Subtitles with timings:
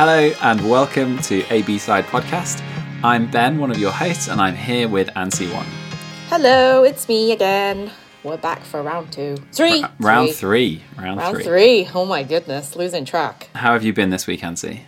[0.00, 2.62] Hello and welcome to A B Side Podcast.
[3.04, 5.66] I'm Ben, one of your hosts, and I'm here with Ansi One.
[6.28, 7.90] Hello, it's me again.
[8.24, 9.36] We're back for round two.
[9.52, 9.82] Three.
[9.82, 10.82] R- round three.
[10.96, 11.44] Round, Round three.
[11.44, 11.88] three.
[11.94, 13.50] Oh my goodness, losing track.
[13.54, 14.80] How have you been this week, Ansi?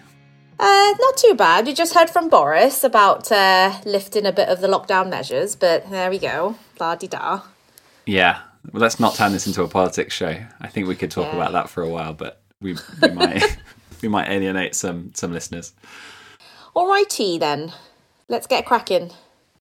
[0.59, 1.67] Uh, not too bad.
[1.67, 5.91] We just heard from Boris about uh, lifting a bit of the lockdown measures, but
[5.91, 6.57] there we go.
[6.81, 7.43] La di da.
[8.07, 8.41] Yeah.
[8.73, 10.37] Well, let's not turn this into a politics show.
[10.61, 11.37] I think we could talk Yeah.
[11.37, 13.59] about that for a while, but we, we might
[14.03, 15.73] we might alienate some some listeners.
[16.75, 17.73] Alrighty then.
[18.29, 19.11] Let's get cracking.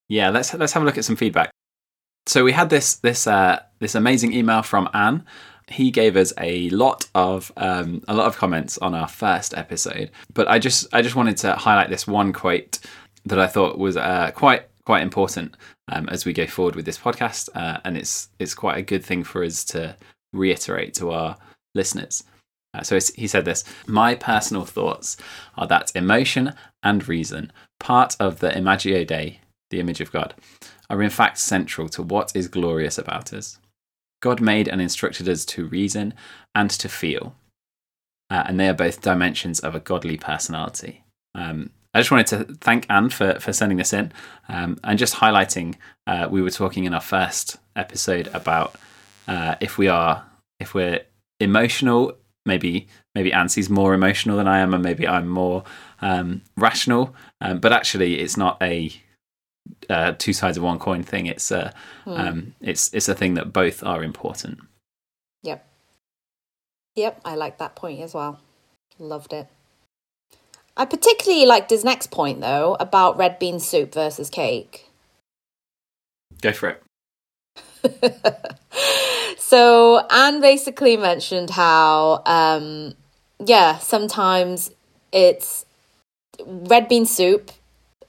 [0.08, 1.52] Yeah, let's let's have a look at some feedback.
[2.28, 5.26] So we had this this uh, this amazing email from Anne.
[5.68, 10.12] He gave us a lot of um, a lot of comments on our first episode,
[10.34, 12.80] but I just I just wanted to highlight this one quote
[13.26, 15.56] that I thought was uh, quite quite important
[15.92, 19.04] um, as we go forward with this podcast, uh, and it's it's quite a good
[19.04, 19.96] thing for us to
[20.34, 21.38] reiterate to our
[21.76, 22.24] listeners.
[22.74, 25.18] Uh, so he said this My personal thoughts
[25.58, 30.34] are that emotion and reason, part of the Imago Dei, the image of God,
[30.90, 33.60] are in fact central to what is glorious about us.
[34.22, 36.14] God made and instructed us to reason
[36.54, 37.36] and to feel,
[38.30, 41.04] uh, and they are both dimensions of a godly personality.
[41.34, 44.14] Um, I just wanted to thank Anne for, for sending this in
[44.48, 45.76] um, and just highlighting.
[46.08, 48.76] Uh, we were talking in our first episode about
[49.28, 50.26] uh, if we are
[50.60, 51.02] if we're
[51.40, 52.14] emotional,
[52.46, 55.64] maybe maybe Ansi's more emotional than I am, and maybe I'm more
[56.02, 57.16] um, rational.
[57.40, 58.92] Um, but actually, it's not a
[59.90, 61.26] uh, two sides of one coin thing.
[61.26, 62.12] It's a Hmm.
[62.12, 64.60] um, it's it's a thing that both are important.
[65.44, 65.66] Yep.
[66.96, 68.40] Yep, I like that point as well.
[69.00, 69.48] Loved it.
[70.78, 74.90] I particularly liked his next point though about red bean soup versus cake.
[76.42, 76.84] Go for it.
[79.38, 82.94] so Anne basically mentioned how, um,
[83.44, 84.72] yeah, sometimes
[85.12, 85.66] it's
[86.46, 87.52] red bean soup.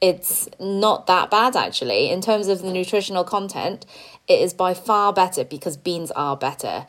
[0.00, 3.86] It's not that bad actually in terms of the nutritional content.
[4.28, 6.86] It is by far better because beans are better.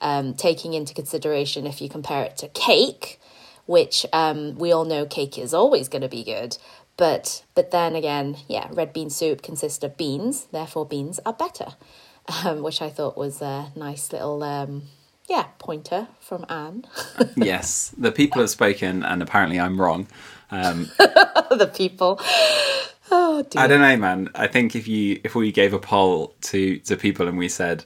[0.00, 3.18] Um, taking into consideration if you compare it to cake,
[3.64, 6.58] which um, we all know cake is always going to be good.
[6.96, 11.74] But but then again, yeah, red bean soup consists of beans, therefore beans are better,
[12.44, 14.82] um, which I thought was a nice little um,
[15.28, 16.86] yeah pointer from Anne.
[17.36, 20.06] yes, the people have spoken, and apparently I'm wrong.
[20.50, 22.20] Um, the people.
[23.10, 23.62] Oh dear.
[23.62, 24.28] I don't know, man.
[24.34, 27.84] I think if you if we gave a poll to to people and we said,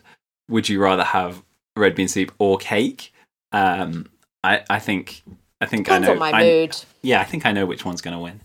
[0.48, 1.42] would you rather have
[1.76, 3.12] red bean soup or cake?
[3.52, 4.06] Um,
[4.44, 5.22] I I think
[5.60, 6.12] I think Depends I know.
[6.14, 6.76] on my I- mood.
[7.02, 8.40] Yeah, I think I know which one's going to win.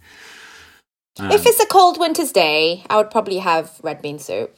[1.20, 4.56] Um, if it's a cold winter's day, I would probably have red bean soup.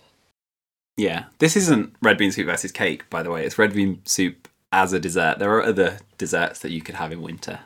[0.97, 3.45] Yeah, this isn't red bean soup versus cake, by the way.
[3.45, 5.39] It's red bean soup as a dessert.
[5.39, 7.59] There are other desserts that you could have in winter.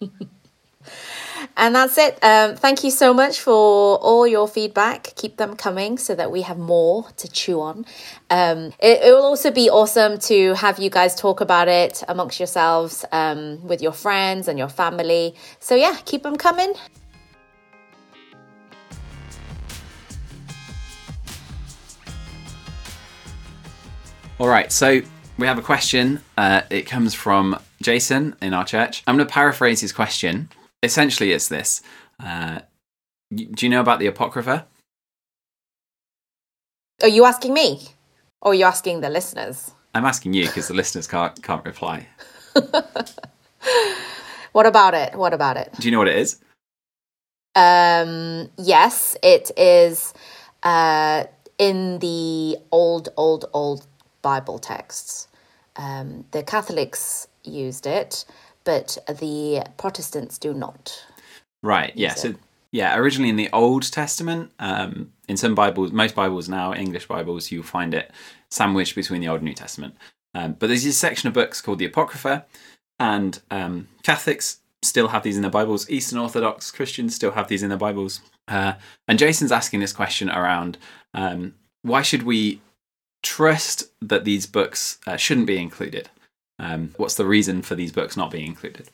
[1.56, 2.18] And that's it.
[2.22, 5.12] Um, thank you so much for all your feedback.
[5.16, 7.84] Keep them coming so that we have more to chew on.
[8.30, 12.38] Um, it, it will also be awesome to have you guys talk about it amongst
[12.38, 15.34] yourselves um, with your friends and your family.
[15.58, 16.74] So, yeah, keep them coming.
[24.38, 25.00] All right, so
[25.36, 26.20] we have a question.
[26.36, 29.02] Uh, it comes from Jason in our church.
[29.06, 30.48] I'm going to paraphrase his question.
[30.82, 31.82] Essentially, it's this
[32.22, 32.60] uh,
[33.34, 34.66] Do you know about the Apocrypha?
[37.02, 37.88] Are you asking me?
[38.40, 39.72] Or are you asking the listeners?
[39.94, 42.06] I'm asking you because the listeners can't, can't reply.
[44.52, 45.14] What about it?
[45.14, 45.72] What about it?
[45.78, 46.40] Do you know what it is?
[47.54, 50.14] Um, yes, it is
[50.62, 51.24] uh,
[51.58, 53.86] in the old, old, old
[54.22, 55.28] Bible texts.
[55.76, 58.24] Um, the Catholics used it,
[58.64, 61.04] but the Protestants do not.
[61.62, 61.92] Right.
[61.94, 62.10] Yeah.
[62.10, 62.34] Use So
[62.70, 67.50] yeah, originally in the Old Testament, um, in some Bibles, most Bibles now, English Bibles,
[67.50, 68.10] you'll find it
[68.50, 69.96] sandwiched between the Old and New Testament.
[70.34, 72.44] Um, but there's this section of books called the Apocrypha,
[72.98, 75.88] and um, Catholics still have these in their Bibles.
[75.88, 78.20] Eastern Orthodox Christians still have these in their Bibles.
[78.46, 78.74] Uh,
[79.06, 80.78] and Jason's asking this question around
[81.14, 82.60] um, why should we
[83.22, 86.08] trust that these books uh, shouldn't be included?
[86.58, 88.88] Um, what's the reason for these books not being included?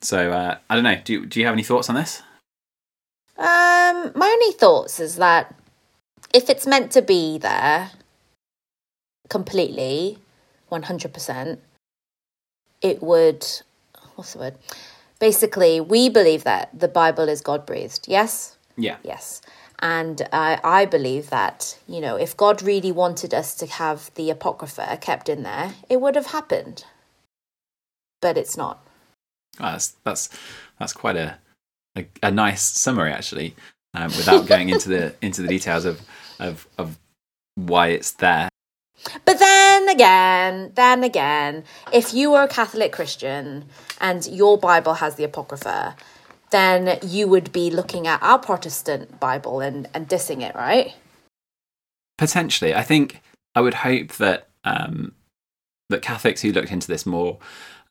[0.00, 1.00] So uh, I don't know.
[1.04, 2.22] Do you, do you have any thoughts on this?
[3.36, 5.54] Um, my only thoughts is that
[6.32, 7.90] if it's meant to be there
[9.28, 10.18] completely,
[10.70, 11.58] 100%,
[12.82, 13.46] it would,
[14.14, 14.54] what's the word?
[15.18, 18.08] Basically, we believe that the Bible is God breathed.
[18.08, 18.56] Yes?
[18.76, 18.96] Yeah.
[19.02, 19.42] Yes.
[19.82, 24.28] And I, I believe that, you know, if God really wanted us to have the
[24.30, 26.84] Apocrypha kept in there, it would have happened.
[28.20, 28.84] But it's not.
[29.58, 30.28] Well, that's that's
[30.78, 31.38] that's quite a
[31.96, 33.56] a, a nice summary actually,
[33.94, 36.02] um, without going into the into the details of
[36.38, 36.98] of of
[37.54, 38.48] why it's there.
[39.24, 43.64] But then again, then again, if you were a Catholic Christian
[43.98, 45.96] and your Bible has the Apocrypha,
[46.50, 50.94] then you would be looking at our Protestant Bible and, and dissing it, right?
[52.18, 53.22] Potentially, I think
[53.54, 55.12] I would hope that um,
[55.88, 57.38] that Catholics who looked into this more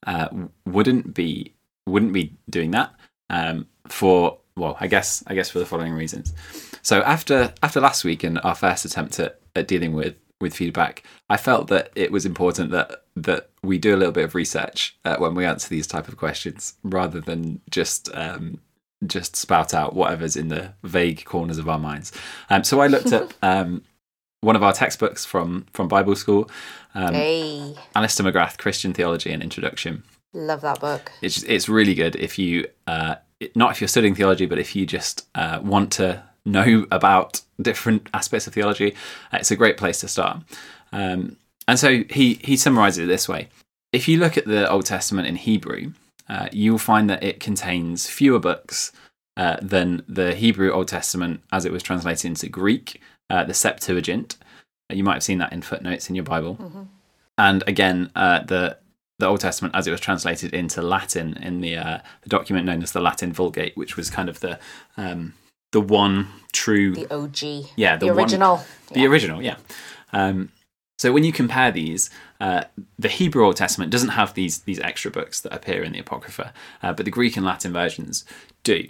[0.06, 0.30] uh,
[0.66, 1.54] wouldn't be
[1.88, 2.94] wouldn't be doing that
[3.30, 6.34] um, for well, I guess I guess for the following reasons.
[6.82, 11.04] So after after last week and our first attempt at, at dealing with with feedback,
[11.30, 14.98] I felt that it was important that that we do a little bit of research
[15.04, 18.60] uh, when we answer these type of questions, rather than just um,
[19.06, 22.12] just spout out whatever's in the vague corners of our minds.
[22.50, 23.84] Um, so I looked up um,
[24.42, 26.50] one of our textbooks from from Bible school,
[26.96, 30.04] um, hey, Alister McGrath, Christian Theology and Introduction.
[30.34, 31.12] love that book.
[31.22, 33.16] It's it's really good if you uh,
[33.56, 38.10] not if you're studying theology, but if you just uh, want to know about different
[38.14, 38.96] aspects of theology,
[39.32, 40.38] uh, it's a great place to start.
[40.92, 41.38] Um,
[41.68, 43.50] and so he he summarizes it this way:
[43.92, 45.94] If you look at the Old Testament in Hebrew,
[46.28, 48.92] uh, you will find that it contains fewer books
[49.38, 54.38] uh, than the Hebrew Old Testament as it was translated into Greek, uh, the Septuagint.
[54.92, 56.56] Uh, You might have seen that in footnotes in your Bible.
[57.38, 58.78] And again, uh, the
[59.20, 62.82] the Old Testament as it was translated into Latin in the uh, the document known
[62.84, 64.60] as the Latin Vulgate, which was kind of the
[64.98, 65.34] um,
[65.72, 67.70] the one true The OG.
[67.76, 68.64] yeah The, one- original.
[68.92, 69.58] the original, yeah.
[70.14, 70.52] Um,
[70.98, 72.10] so when you compare these,
[72.42, 72.64] uh,
[72.98, 76.54] the Hebrew Old Testament doesn't have these these extra books that appear in the Apocrypha,
[76.84, 78.26] uh, but the Greek and Latin versions
[78.64, 78.88] do.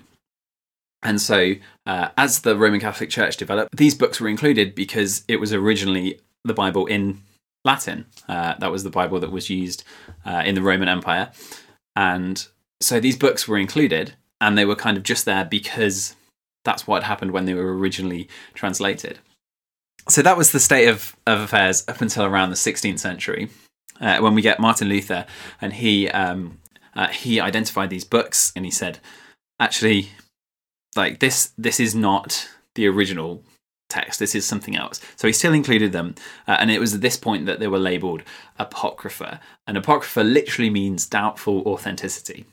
[1.03, 1.53] And so,
[1.85, 6.19] uh, as the Roman Catholic Church developed, these books were included because it was originally
[6.43, 7.21] the Bible in
[7.63, 8.05] Latin.
[8.27, 9.83] Uh, that was the Bible that was used
[10.25, 11.31] uh, in the Roman Empire,
[11.95, 12.47] and
[12.81, 16.15] so these books were included, and they were kind of just there because
[16.63, 19.19] that's what happened when they were originally translated
[20.09, 23.49] so that was the state of, of affairs up until around the 16th century,
[24.01, 25.25] uh, when we get Martin Luther,
[25.61, 26.59] and he um,
[26.95, 28.99] uh, he identified these books, and he said,
[29.59, 30.09] actually,
[30.95, 33.43] like this this is not the original
[33.89, 34.19] text.
[34.19, 35.01] This is something else.
[35.15, 36.15] So he still included them,
[36.47, 38.23] uh, and it was at this point that they were labelled
[38.57, 39.39] apocrypha.
[39.67, 42.45] And apocrypha literally means doubtful authenticity.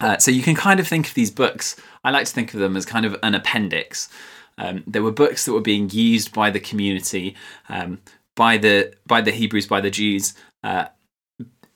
[0.00, 1.76] Uh, so you can kind of think of these books.
[2.02, 4.08] I like to think of them as kind of an appendix.
[4.58, 7.34] Um, there were books that were being used by the community,
[7.68, 8.00] um,
[8.36, 10.86] by the by the Hebrews, by the Jews uh,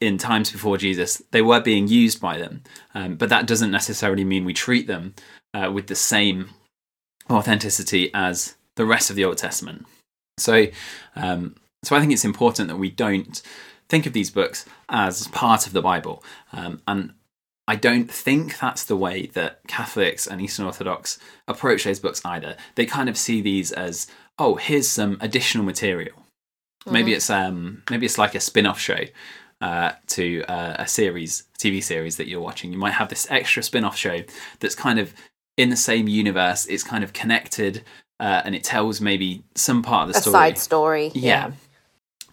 [0.00, 1.22] in times before Jesus.
[1.30, 2.62] They were being used by them,
[2.94, 5.14] um, but that doesn't necessarily mean we treat them
[5.54, 6.50] uh, with the same
[7.30, 9.86] authenticity as the rest of the Old Testament.
[10.38, 10.66] So,
[11.16, 13.42] um, so I think it's important that we don't
[13.88, 16.22] think of these books as part of the Bible,
[16.52, 17.12] um, and
[17.69, 22.56] I don't think that's the way that Catholics and Eastern Orthodox approach those books either.
[22.76, 24.06] They kind of see these as,
[24.38, 26.25] oh, here's some additional material.
[26.91, 29.00] Maybe it's um, maybe it's like a spin-off show
[29.61, 32.73] uh, to uh, a series, TV series that you're watching.
[32.73, 34.23] You might have this extra spin-off show
[34.61, 35.12] that's kind of
[35.59, 36.64] in the same universe.
[36.64, 37.85] It's kind of connected,
[38.19, 40.31] uh, and it tells maybe some part of the story.
[40.31, 40.50] A story.
[40.50, 41.12] side story.
[41.14, 41.50] Yeah.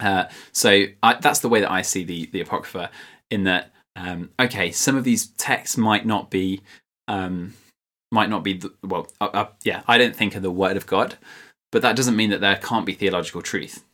[0.00, 2.90] Uh, so I, that's the way that I see the the apocrypha.
[3.28, 6.60] In that, um, okay, some of these texts might not be,
[7.08, 7.54] um,
[8.12, 9.08] might not be the, well.
[9.20, 11.16] Uh, uh, yeah, I don't think are the word of God,
[11.72, 13.84] but that doesn't mean that there can't be theological truth.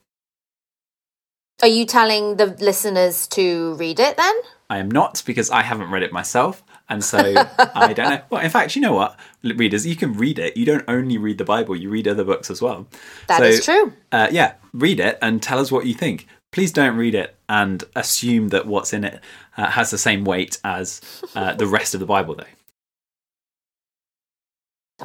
[1.63, 4.35] Are you telling the listeners to read it then?
[4.69, 8.23] I am not because I haven't read it myself, and so I don't know.
[8.31, 10.57] Well, in fact, you know what, readers, you can read it.
[10.57, 12.89] You don't only read the Bible; you read other books as well.
[13.29, 13.93] That So, is true.
[14.11, 16.27] Uh, yeah, read it and tell us what you think.
[16.51, 19.21] Please don't read it and assume that what's in it
[19.57, 21.01] uh, has the same weight as
[21.35, 22.45] uh, the rest of the Bible, though.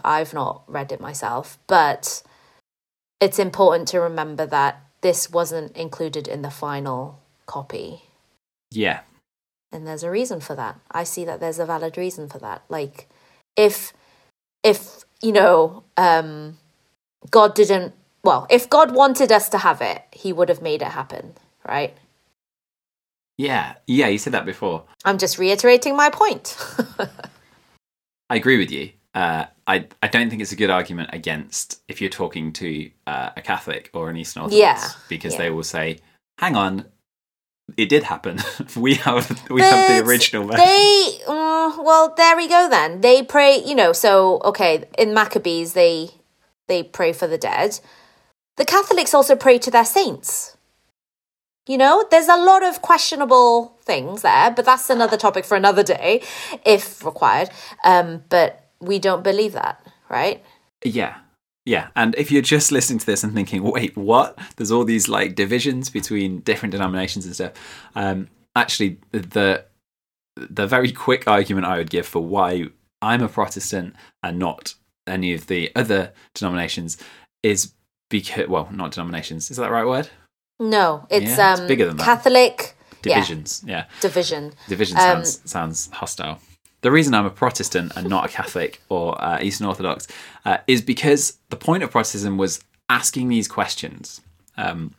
[0.04, 2.22] I've not read it myself, but
[3.20, 8.04] it's important to remember that this wasn't included in the final copy.
[8.72, 9.00] Yeah,
[9.72, 10.80] And there's a reason for that.
[10.92, 12.64] I see that there's a valid reason for that.
[12.70, 13.08] Like
[13.56, 13.94] if
[14.64, 16.58] if, you know, um
[17.32, 20.90] God didn't well, if God wanted us to have it, he would have made it
[20.90, 21.34] happen,
[21.68, 21.96] right?
[23.38, 24.08] Yeah, yeah.
[24.08, 24.84] You said that before.
[25.06, 26.58] I'm just reiterating my point.
[28.30, 28.92] I agree with you.
[29.14, 33.30] Uh, I I don't think it's a good argument against if you're talking to uh,
[33.36, 35.40] a Catholic or an Eastern Orthodox, Yeah, because yeah.
[35.40, 36.00] they will say,
[36.40, 36.86] "Hang on,
[37.78, 38.40] it did happen.
[38.76, 43.02] we have we have the original version." They, uh, well, there we go then.
[43.02, 43.94] They pray, you know.
[43.94, 46.10] So okay, in Maccabees, they
[46.68, 47.80] they pray for the dead.
[48.58, 50.57] The Catholics also pray to their saints.
[51.68, 55.84] You know, there's a lot of questionable things there, but that's another topic for another
[55.84, 56.24] day,
[56.66, 57.50] if required.
[57.84, 60.44] Um, but we don't believe that, right?
[60.84, 61.18] Yeah.
[61.66, 65.10] Yeah, and if you're just listening to this and thinking, "Wait, what?" There's all these
[65.10, 67.52] like divisions between different denominations and stuff.
[67.94, 69.66] Um, actually, the
[70.38, 72.68] the very quick argument I would give for why
[73.02, 76.98] I'm a Protestant and not any of the other denominations
[77.44, 77.74] is
[78.10, 79.52] because, well, not denominations.
[79.52, 80.10] Is that the right word?
[80.60, 82.04] No, it's, Yeah, it's um, bigger than that.
[82.04, 83.64] Catholic Divisions.
[83.66, 84.54] Yeah, Yeah, division.
[84.68, 86.40] division Um, sounds sounds hostile.
[86.82, 90.08] The reason I'm a Protestant and not a Catholic or uh, Eastern Orthodox
[90.46, 94.22] uh, is because the point of Protestantism was asking these questions,
[94.58, 94.94] um,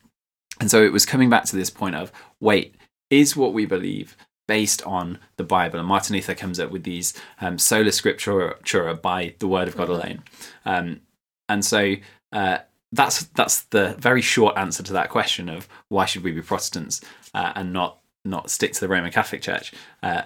[0.61, 2.75] and so it was coming back to this point of wait,
[3.11, 5.79] is what we believe based on the Bible?
[5.79, 9.89] And Martin Luther comes up with these um, sola scriptura by the Word of God
[9.89, 10.23] alone,
[10.65, 11.01] um,
[11.49, 11.95] and so.
[12.31, 12.59] Uh,
[12.93, 17.01] that's that's the very short answer to that question of why should we be Protestants
[17.35, 20.23] uh, and not not stick to the Roman Catholic Church uh,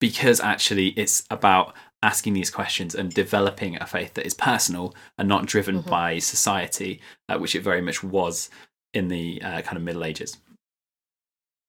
[0.00, 5.28] because actually it's about asking these questions and developing a faith that is personal and
[5.28, 8.50] not driven by society, uh, which it very much was
[8.92, 10.36] in the uh, kind of Middle Ages.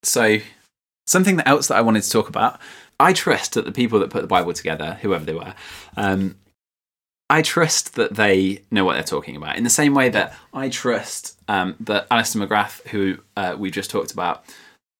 [0.03, 0.37] So,
[1.05, 2.59] something else that I wanted to talk about,
[2.99, 5.55] I trust that the people that put the Bible together, whoever they were,
[5.95, 6.35] um,
[7.29, 9.57] I trust that they know what they're talking about.
[9.57, 13.89] In the same way that I trust um, that Alister McGrath, who uh, we just
[13.89, 14.46] talked about,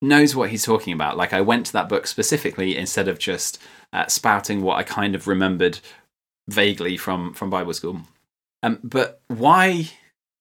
[0.01, 1.17] knows what he's talking about.
[1.17, 3.62] Like I went to that book specifically instead of just
[3.93, 5.79] uh, spouting what I kind of remembered
[6.50, 8.01] vaguely from from Bible school.
[8.62, 9.89] Um, but why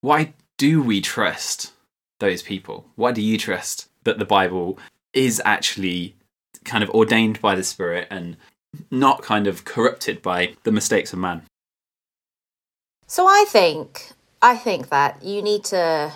[0.00, 1.72] why do we trust
[2.18, 2.86] those people?
[2.96, 4.78] Why do you trust that the Bible
[5.12, 6.16] is actually
[6.64, 8.36] kind of ordained by the Spirit and
[8.90, 11.42] not kind of corrupted by the mistakes of man?
[13.06, 16.12] So I think I think that you need to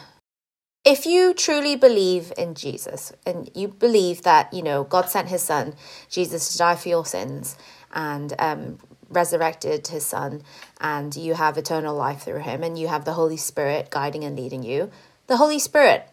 [0.85, 5.43] if you truly believe in Jesus and you believe that, you know, God sent his
[5.43, 5.75] son,
[6.09, 7.57] Jesus, to die for your sins
[7.93, 8.79] and um,
[9.11, 10.43] resurrected his son,
[10.81, 14.37] and you have eternal life through him, and you have the Holy Spirit guiding and
[14.39, 14.91] leading you,
[15.27, 16.09] the Holy Spirit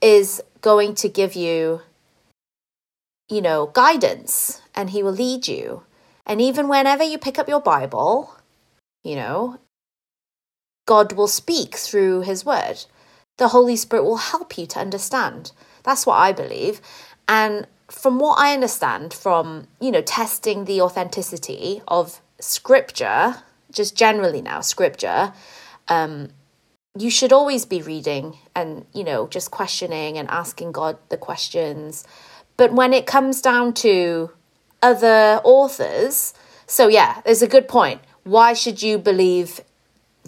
[0.00, 1.80] is going to give you,
[3.28, 5.82] you know, guidance and he will lead you.
[6.26, 8.34] And even whenever you pick up your Bible,
[9.02, 9.58] you know,
[10.86, 12.84] God will speak through his word.
[13.36, 15.52] The Holy Spirit will help you to understand.
[15.82, 16.80] That's what I believe.
[17.28, 23.36] And from what I understand from, you know, testing the authenticity of scripture,
[23.70, 25.32] just generally now, scripture,
[25.88, 26.30] um,
[26.96, 32.04] you should always be reading and, you know, just questioning and asking God the questions.
[32.56, 34.30] But when it comes down to
[34.80, 36.34] other authors,
[36.66, 38.00] so yeah, there's a good point.
[38.22, 39.60] Why should you believe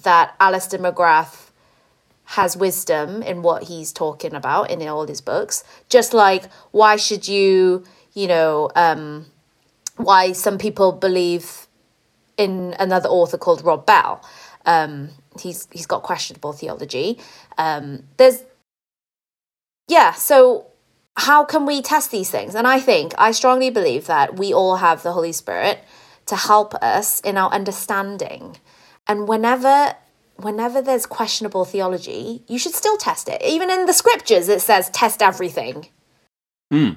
[0.03, 1.51] that Alister McGrath
[2.25, 5.65] has wisdom in what he's talking about in all his books.
[5.89, 7.85] Just like why should you,
[8.15, 9.27] you know, um,
[9.97, 11.67] why some people believe
[12.37, 14.23] in another author called Rob Bell.
[14.65, 15.11] Um,
[15.41, 17.19] he's he's got questionable theology.
[17.57, 18.43] Um, there's
[19.89, 20.67] yeah, so
[21.17, 22.55] how can we test these things?
[22.55, 25.79] And I think I strongly believe that we all have the Holy Spirit
[26.27, 28.57] to help us in our understanding.
[29.09, 29.95] And whenever
[30.37, 33.41] whenever there's questionable theology, you should still test it.
[33.43, 35.87] Even in the scriptures, it says test everything.
[36.73, 36.97] Mm.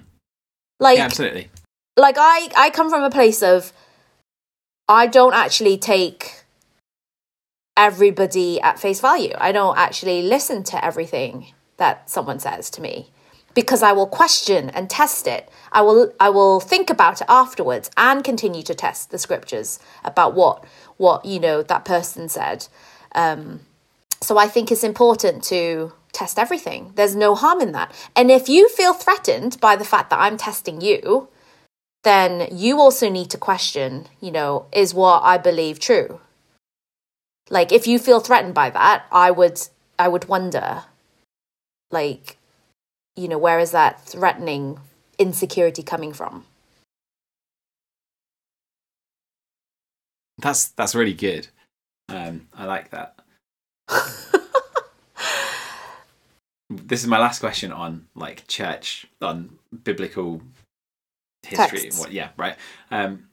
[0.80, 1.50] Like, Yeah, absolutely.
[1.98, 3.72] like I, I come from a place of
[4.88, 6.44] I don't actually take
[7.78, 9.34] everybody at face value.
[9.38, 13.10] I don't actually listen to everything that someone says to me
[13.54, 15.50] because I will question and test it.
[15.72, 20.34] I will I will think about it afterwards and continue to test the scriptures about
[20.34, 20.66] what
[21.00, 22.68] what you know that person said.
[23.16, 23.62] Um,
[24.22, 26.92] so I think it's important to test everything.
[26.96, 27.94] There's no harm in that.
[28.16, 31.30] And if you feel threatened by the fact that I'm testing you,
[32.04, 36.20] then you also need to question, you know, is what I believe true?
[37.50, 39.60] Like if you feel threatened by that, I would
[39.98, 40.84] I would wonder
[41.92, 42.38] like
[43.16, 44.80] you know, where is that threatening
[45.18, 46.46] insecurity coming from?
[50.40, 51.48] That's that's really good.
[52.08, 53.20] Um, I like that.
[56.70, 60.42] this is my last question on like church on biblical
[61.44, 61.80] history.
[61.82, 62.00] Texts.
[62.00, 62.12] What?
[62.12, 62.56] Yeah, right.
[62.92, 63.30] Um,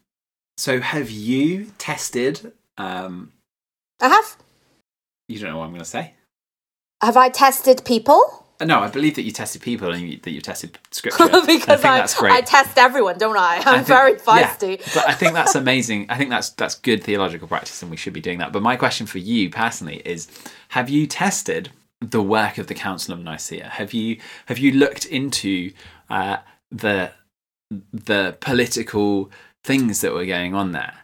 [0.57, 2.53] so have you tested?
[2.79, 3.33] Um,
[4.01, 4.37] I have
[5.29, 6.15] you don't know what I'm going to say.
[7.03, 8.46] have I tested people?
[8.61, 11.23] Uh, No, I believe that you tested people and you, that you tested scripture.
[11.33, 12.33] I think because I, that's great.
[12.33, 13.57] I test everyone, don't I?
[13.57, 14.95] I'm I think- very yeah, feisty.
[14.95, 16.07] but I think that's amazing.
[16.09, 18.53] I think that's that's good theological practice, and we should be doing that.
[18.53, 20.29] But my question for you personally is:
[20.71, 21.71] Have you tested
[22.01, 23.69] the work of the Council of Nicaea?
[23.69, 25.73] Have you have you looked into
[26.11, 26.39] uh,
[26.71, 27.13] the
[27.93, 29.31] the political
[29.65, 30.95] things that were going on there,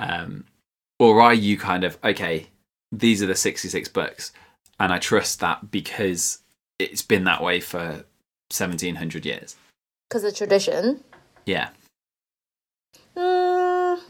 [0.00, 0.44] um,
[0.98, 2.46] or are you kind of okay?
[2.92, 4.32] These are the sixty six books,
[4.78, 6.38] and I trust that because
[6.78, 8.04] it's been that way for
[8.50, 9.56] seventeen hundred years.
[10.08, 11.02] Because of tradition.
[11.46, 11.68] Yeah.
[13.16, 14.00] Mm,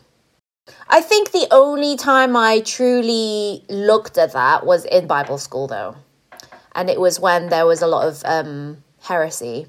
[0.88, 5.97] I think the only time I truly looked at that was in Bible school, though.
[6.75, 9.66] And it was when there was a lot of um, heresy.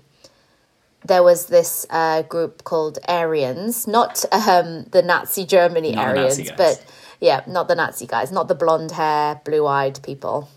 [1.04, 6.52] There was this uh, group called Arians, not um, the Nazi Germany Not Aryans, Nazi
[6.58, 6.84] but
[7.20, 10.50] yeah, not the Nazi guys, not the blonde hair, blue eyed people.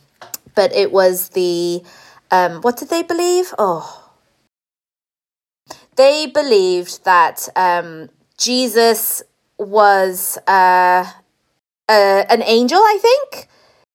[0.54, 1.82] But it was the,
[2.30, 3.54] um, what did they believe?
[3.58, 4.08] Oh,
[5.96, 8.08] they believed that um,
[8.38, 9.22] Jesus
[9.58, 11.04] was uh,
[11.88, 12.78] uh, an angel.
[12.78, 13.48] I think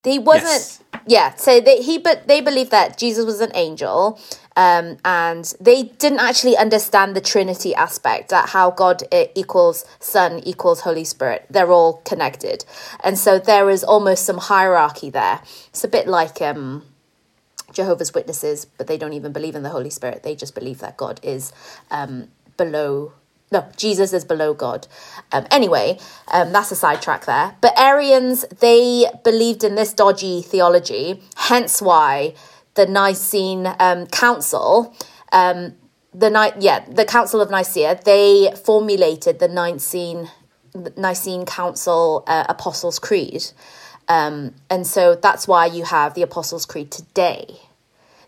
[0.03, 0.43] he wasn't.
[0.43, 0.79] Yes.
[1.05, 4.19] Yeah, so they he but they believed that Jesus was an angel,
[4.55, 10.39] um, and they didn't actually understand the Trinity aspect that how God uh, equals Son
[10.45, 11.45] equals Holy Spirit.
[11.49, 12.63] They're all connected,
[13.03, 15.41] and so there is almost some hierarchy there.
[15.69, 16.83] It's a bit like um,
[17.73, 20.23] Jehovah's Witnesses, but they don't even believe in the Holy Spirit.
[20.23, 21.51] They just believe that God is
[21.91, 23.13] um, below.
[23.51, 24.87] No, Jesus is below God.
[25.31, 25.99] Um, anyway,
[26.31, 27.55] um, that's a sidetrack there.
[27.61, 32.33] But Arians, they believed in this dodgy theology, hence why
[32.73, 34.95] the Nicene um, Council,
[35.31, 35.75] um,
[36.13, 40.29] the Ni- yeah, the Council of Nicaea, they formulated the Nicene
[40.97, 43.51] Nicene Council uh, Apostles' Creed.
[44.07, 47.59] Um, and so that's why you have the Apostles' Creed today.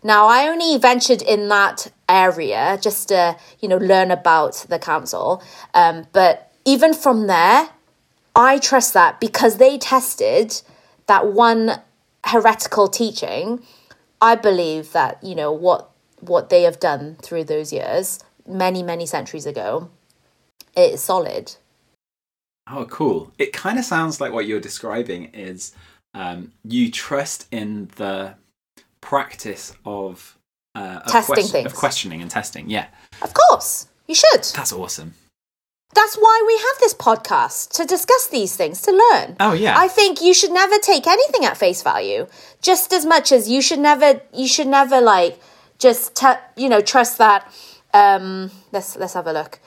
[0.06, 5.42] Now, I only ventured in that area just to, you know, learn about the council.
[5.74, 7.70] Um, but even from there,
[8.36, 10.62] I trust that because they tested
[11.08, 11.82] that one
[12.24, 13.64] heretical teaching.
[14.22, 19.06] I believe that, you know, what what they have done through those years, many, many
[19.06, 19.90] centuries ago,
[20.76, 21.56] it's solid.
[22.70, 23.32] Oh, cool.
[23.38, 25.74] It kind of sounds like what you're describing is
[26.14, 28.36] um, you trust in the
[29.10, 30.36] practice of,
[30.74, 31.66] uh, of, Testing things.
[31.66, 32.68] of questioning and testing.
[32.68, 32.86] Yeah,
[33.22, 34.42] Of course, you should.
[34.58, 35.14] that's awesome.
[35.94, 39.36] That's why we have this podcast to discuss these things, to learn.
[39.40, 39.78] Oh, yeah.
[39.78, 42.26] I think you should never take anything at face value,
[42.60, 45.38] just as much as you should never, you should never like
[45.78, 47.50] just, te- you know, trust that.
[47.94, 49.58] Um, let's let's have a look.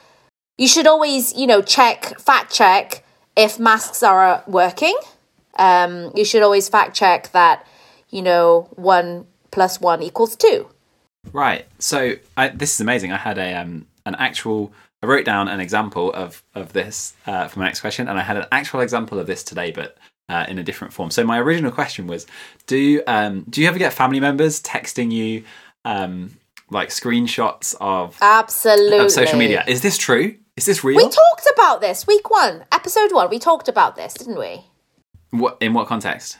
[0.57, 3.03] You should always, you know, check, fact check
[3.35, 4.95] if masks are uh, working.
[5.57, 7.65] Um, you should always fact check that,
[8.09, 10.69] you know, one plus one equals two.
[11.31, 11.65] Right.
[11.79, 13.11] So I, this is amazing.
[13.11, 14.71] I had a um, an actual.
[15.01, 18.21] I wrote down an example of of this uh, for my next question, and I
[18.21, 21.11] had an actual example of this today, but uh, in a different form.
[21.11, 22.27] So my original question was:
[22.67, 25.43] Do um, do you ever get family members texting you
[25.85, 26.37] um,
[26.69, 28.99] like screenshots of, Absolutely.
[28.99, 29.63] of social media?
[29.67, 30.35] Is this true?
[30.57, 30.97] Is this real?
[30.97, 33.29] We talked about this week one, episode one.
[33.29, 34.65] We talked about this, didn't we?
[35.31, 36.37] what in what context?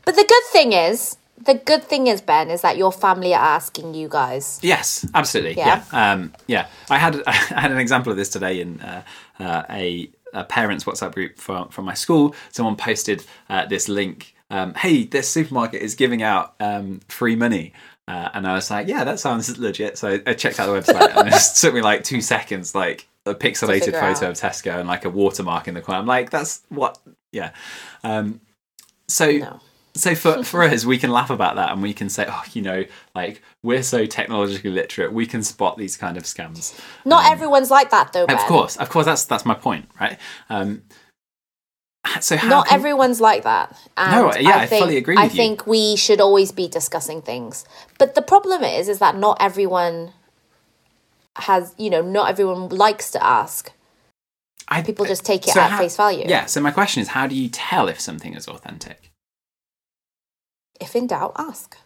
[0.04, 3.44] But the good thing is, the good thing is, Ben, is that your family are
[3.44, 4.60] asking you guys.
[4.62, 5.56] Yes, absolutely.
[5.56, 5.84] Yeah.
[5.92, 6.12] Yeah.
[6.12, 6.66] Um, yeah.
[6.90, 9.02] I had I had an example of this today in uh,
[9.40, 12.34] uh, a, a parents WhatsApp group from from my school.
[12.50, 14.34] Someone posted uh, this link.
[14.50, 17.72] Um, hey, this supermarket is giving out um, free money.
[18.06, 19.96] Uh, and I was like, yeah, that sounds legit.
[19.96, 23.34] So I checked out the website, and it took me like two seconds, like a
[23.34, 24.22] pixelated photo out.
[24.22, 26.00] of Tesco and like a watermark in the corner.
[26.00, 26.98] I'm like, that's what,
[27.32, 27.52] yeah.
[28.02, 28.40] Um,
[29.08, 29.60] so No.
[29.94, 32.62] so for, for us we can laugh about that and we can say oh you
[32.62, 37.70] know like we're so technologically literate we can spot these kind of scams Not everyone's
[37.70, 38.26] like that, though.
[38.26, 38.36] Ben.
[38.36, 40.82] of course of course that's that's my point right um
[42.20, 43.76] so Not can- everyone's like that.
[43.96, 45.30] And No, yeah, I think, fully agree I you.
[45.30, 47.64] think we should always be discussing things.
[47.98, 50.12] But the problem is, is that not everyone
[51.36, 53.72] has, you know, not everyone likes to ask.
[54.68, 56.24] I, People just take it so at how- face value.
[56.28, 59.10] yeah so my question is how do you tell if something is authentic
[60.80, 61.76] If in doubt, ask.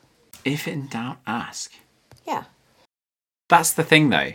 [0.44, 1.72] if in doubt ask
[2.26, 2.44] Yeah.
[3.48, 4.32] that's the thing though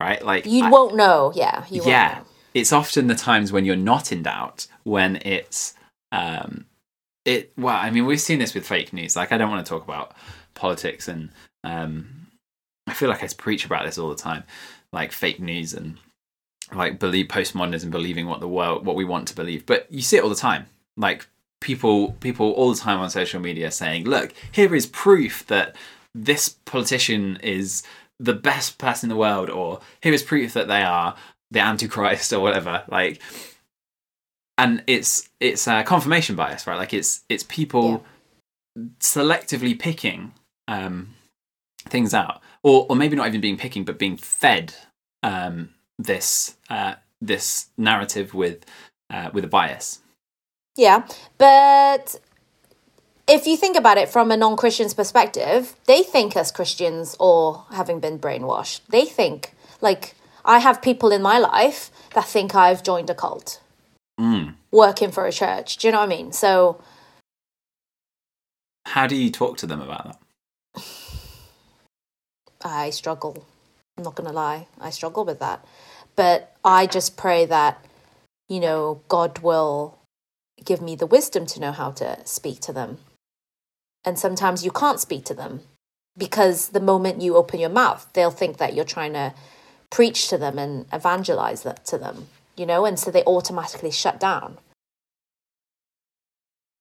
[0.00, 1.32] right like You I- won't know.
[1.34, 1.64] Yeah.
[1.70, 2.24] You won't yeah know.
[2.54, 5.74] it's often the times when you're not in doubt when it's
[6.12, 6.66] um
[7.24, 9.68] it well i mean we've seen this with fake news like i don't want to
[9.68, 10.14] talk about
[10.54, 11.30] politics and
[11.64, 12.17] um,
[12.88, 14.44] I feel like I preach about this all the time,
[14.92, 15.98] like fake news and
[16.72, 19.66] like believe postmodernism, believing what the world what we want to believe.
[19.66, 21.26] But you see it all the time, like
[21.60, 25.76] people people all the time on social media saying, "Look, here is proof that
[26.14, 27.82] this politician is
[28.18, 31.16] the best person in the world," or here is proof that they are
[31.50, 32.84] the antichrist or whatever.
[32.88, 33.20] Like,
[34.56, 36.76] and it's it's a confirmation bias, right?
[36.76, 38.04] Like it's it's people
[38.76, 38.84] yeah.
[39.00, 40.32] selectively picking
[40.66, 41.14] um,
[41.88, 44.74] things out, or or maybe not even being picking, but being fed
[45.22, 48.64] um, this uh, this narrative with
[49.10, 50.00] uh, with a bias.
[50.76, 51.06] Yeah,
[51.38, 52.20] but
[53.28, 57.66] if you think about it from a non Christian's perspective, they think as Christians or
[57.70, 58.80] having been brainwashed.
[58.88, 63.60] They think, like, I have people in my life that think I've joined a cult,
[64.18, 64.54] mm.
[64.70, 65.76] working for a church.
[65.76, 66.32] Do you know what I mean?
[66.32, 66.80] So,
[68.86, 70.18] how do you talk to them about that?
[72.62, 73.44] I struggle.
[73.96, 74.66] I'm not going to lie.
[74.80, 75.64] I struggle with that.
[76.16, 77.84] But I just pray that,
[78.48, 79.98] you know, God will
[80.64, 82.98] give me the wisdom to know how to speak to them.
[84.04, 85.60] And sometimes you can't speak to them
[86.16, 89.34] because the moment you open your mouth, they'll think that you're trying to
[89.90, 94.18] preach to them and evangelize that to them, you know, and so they automatically shut
[94.18, 94.58] down.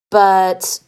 [0.09, 0.79] But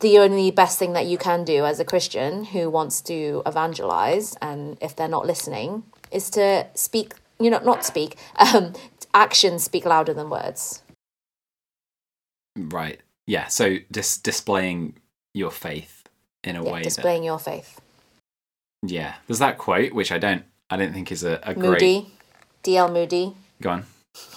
[0.00, 4.36] the only best thing that you can do as a Christian who wants to evangelize,
[4.42, 8.72] and if they're not listening, is to speak you know, not speak, um,
[9.12, 10.82] actions speak louder than words.
[12.56, 13.00] Right.
[13.26, 13.48] Yeah.
[13.48, 14.96] So dis- displaying
[15.32, 16.04] your faith
[16.42, 16.82] in a yeah, way.
[16.82, 17.26] Displaying that...
[17.26, 17.80] your faith.
[18.84, 19.14] Yeah.
[19.26, 22.12] There's that quote, which I don't, I don't think is a, a Moody, great.
[22.62, 22.90] D.L.
[22.90, 23.34] Moody.
[23.60, 23.86] Go on.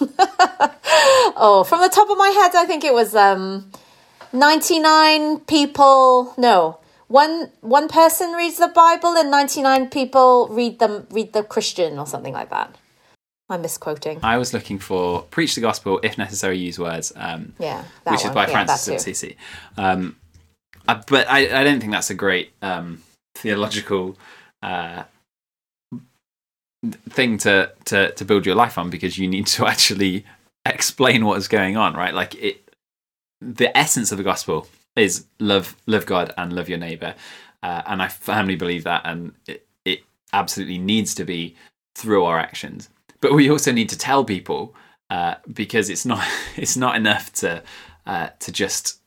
[1.36, 3.70] oh, from the top of my head, I think it was um,
[4.32, 6.34] 99 people.
[6.36, 11.98] No, one one person reads the Bible and 99 people read them read the Christian
[11.98, 12.74] or something like that.
[13.50, 14.20] I'm misquoting.
[14.22, 17.12] I was looking for preach the gospel, if necessary, use words.
[17.16, 18.26] Um, yeah, which one.
[18.28, 19.36] is by yeah, Francis of Assisi.
[19.78, 20.16] Um,
[20.86, 23.02] uh, but I, I don't think that's a great um,
[23.34, 24.18] theological
[24.62, 25.04] uh,
[27.08, 30.26] thing to, to to build your life on because you need to actually
[30.66, 32.12] explain what is going on, right?
[32.12, 32.67] Like it,
[33.40, 37.14] the essence of the gospel is love love God and love your neighbor,
[37.62, 40.00] uh, and I firmly believe that, and it, it
[40.32, 41.56] absolutely needs to be
[41.94, 42.88] through our actions
[43.20, 44.74] but we also need to tell people
[45.10, 47.62] uh, because it's not it's not enough to
[48.06, 49.00] uh, to just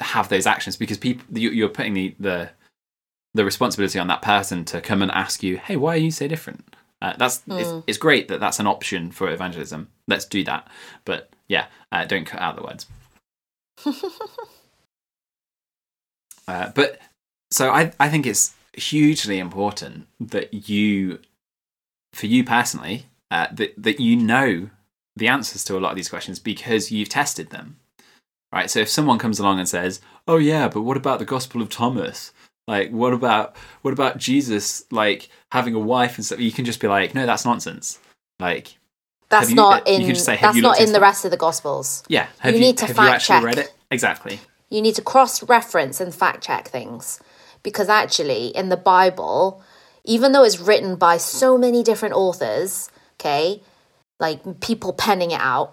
[0.00, 2.50] have those actions because people you, are putting the, the
[3.34, 6.26] the responsibility on that person to come and ask you, hey, why are you so
[6.26, 6.74] different?
[7.00, 7.60] Uh, that's mm.
[7.60, 9.88] it's, it's, great that that's an option for evangelism.
[10.08, 10.68] Let's do that,
[11.04, 12.86] but yeah, uh, don't cut out the words.
[16.48, 16.98] Uh, but
[17.50, 21.18] so I I think it's hugely important that you,
[22.12, 24.70] for you personally, uh, that that you know
[25.16, 27.76] the answers to a lot of these questions because you've tested them,
[28.52, 28.70] right?
[28.70, 31.70] So if someone comes along and says, "Oh yeah, but what about the Gospel of
[31.70, 32.32] Thomas?"
[32.68, 36.40] Like, what about what about Jesus like having a wife and stuff?
[36.40, 37.98] You can just be like, "No, that's nonsense."
[38.38, 38.78] Like,
[39.30, 40.02] that's you, not in.
[40.02, 42.02] You say, that's not in the rest of the Gospels.
[42.08, 43.42] Yeah, have you, you need to fact check.
[43.42, 44.40] Read it exactly.
[44.68, 47.20] You need to cross reference and fact check things
[47.62, 49.62] because actually, in the Bible,
[50.04, 53.62] even though it's written by so many different authors, okay?
[54.18, 55.72] Like people penning it out.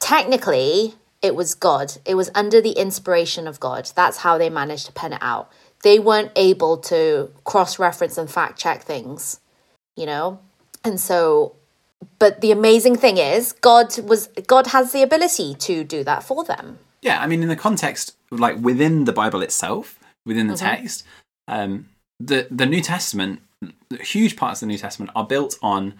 [0.00, 1.92] Technically, it was God.
[2.04, 3.90] It was under the inspiration of God.
[3.94, 5.50] That's how they managed to pen it out.
[5.82, 9.40] They weren't able to cross reference and fact check things,
[9.96, 10.40] you know?
[10.84, 11.56] And so
[12.18, 16.44] but the amazing thing is God was God has the ability to do that for
[16.44, 16.78] them.
[17.02, 20.66] Yeah, I mean in the context like within the Bible itself, within the mm-hmm.
[20.66, 21.04] text,
[21.48, 23.40] um the the New Testament
[24.00, 25.94] huge parts of the New Testament are built on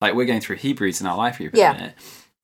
[0.00, 1.54] like we're going through Hebrews in our life group.
[1.54, 1.92] Yeah.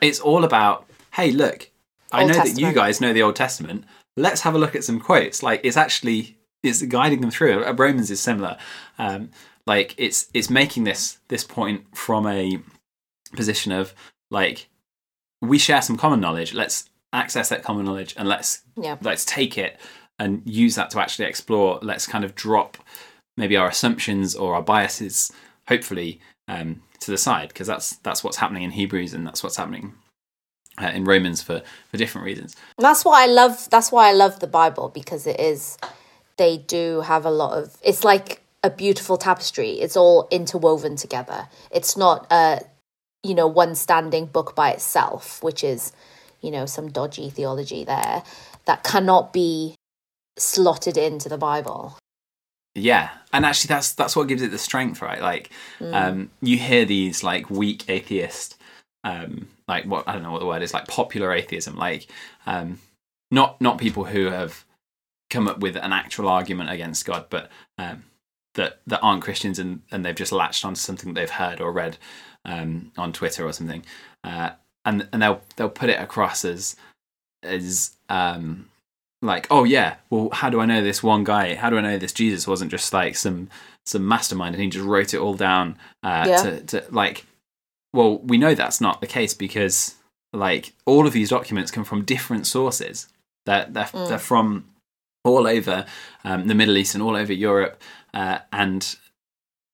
[0.01, 1.71] It's all about, hey, look,
[2.11, 2.57] I know Testament.
[2.57, 3.85] that you guys know the Old Testament.
[4.17, 5.43] Let's have a look at some quotes.
[5.43, 7.65] Like it's actually it's guiding them through.
[7.65, 8.59] Uh, Romans is similar.
[8.99, 9.31] Um,
[9.67, 12.61] like it's it's making this this point from a
[13.33, 13.95] position of
[14.31, 14.69] like
[15.41, 16.55] we share some common knowledge.
[16.55, 18.97] Let's access that common knowledge and let's yeah.
[19.03, 19.79] let's take it
[20.19, 21.79] and use that to actually explore.
[21.83, 22.79] Let's kind of drop
[23.37, 25.33] maybe our assumptions or our biases,
[25.69, 29.57] hopefully, um, to the side because that's that's what's happening in Hebrews and that's what's
[29.57, 29.95] happening
[30.81, 32.57] uh, in Romans for for different reasons.
[32.79, 33.69] That's why I love.
[33.71, 35.77] That's why I love the Bible because it is.
[36.39, 37.77] They do have a lot of.
[37.83, 39.73] It's like a beautiful tapestry.
[39.73, 41.49] It's all interwoven together.
[41.71, 42.61] It's not a,
[43.23, 45.93] you know, one standing book by itself, which is,
[46.41, 48.23] you know, some dodgy theology there
[48.65, 49.75] that cannot be
[50.39, 51.97] slotted into the Bible.
[52.75, 55.21] yeah, and actually that's that's what gives it the strength, right?
[55.21, 58.57] Like um, you hear these like weak atheist,
[59.05, 62.07] um, like what I don't know what the word is, like popular atheism, like
[62.47, 62.79] um,
[63.31, 64.65] not not people who have
[65.31, 68.05] come up with an actual argument against God, but um,
[68.55, 71.73] that that aren't Christians and and they've just latched onto something that they've heard or
[71.73, 71.99] read
[72.45, 73.85] um, on Twitter or something,
[74.25, 74.51] uh,
[74.85, 76.77] and and they'll they'll put it across as
[77.43, 78.69] as um,
[79.21, 81.97] like oh yeah well how do i know this one guy how do i know
[81.97, 83.49] this jesus wasn't just like some
[83.87, 86.37] some mastermind and he just wrote it all down uh Yeah.
[86.43, 87.25] to, to like
[87.93, 89.95] well we know that's not the case because
[90.33, 93.07] like all of these documents come from different sources
[93.47, 94.09] they're they're, Mm.
[94.09, 94.65] they're from
[95.25, 95.87] all over
[96.25, 97.81] um, the middle east and all over europe
[98.15, 98.97] uh, and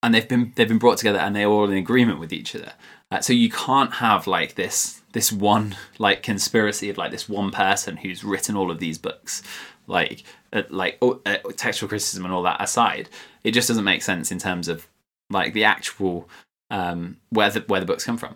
[0.01, 2.73] and they've been they've been brought together and they're all in agreement with each other.
[3.11, 7.51] Uh, so you can't have like this this one like conspiracy of like this one
[7.51, 9.41] person who's written all of these books.
[9.87, 13.09] Like uh, like oh, uh, textual criticism and all that aside
[13.43, 14.87] it just doesn't make sense in terms of
[15.29, 16.29] like the actual
[16.71, 18.35] um where the where the books come from.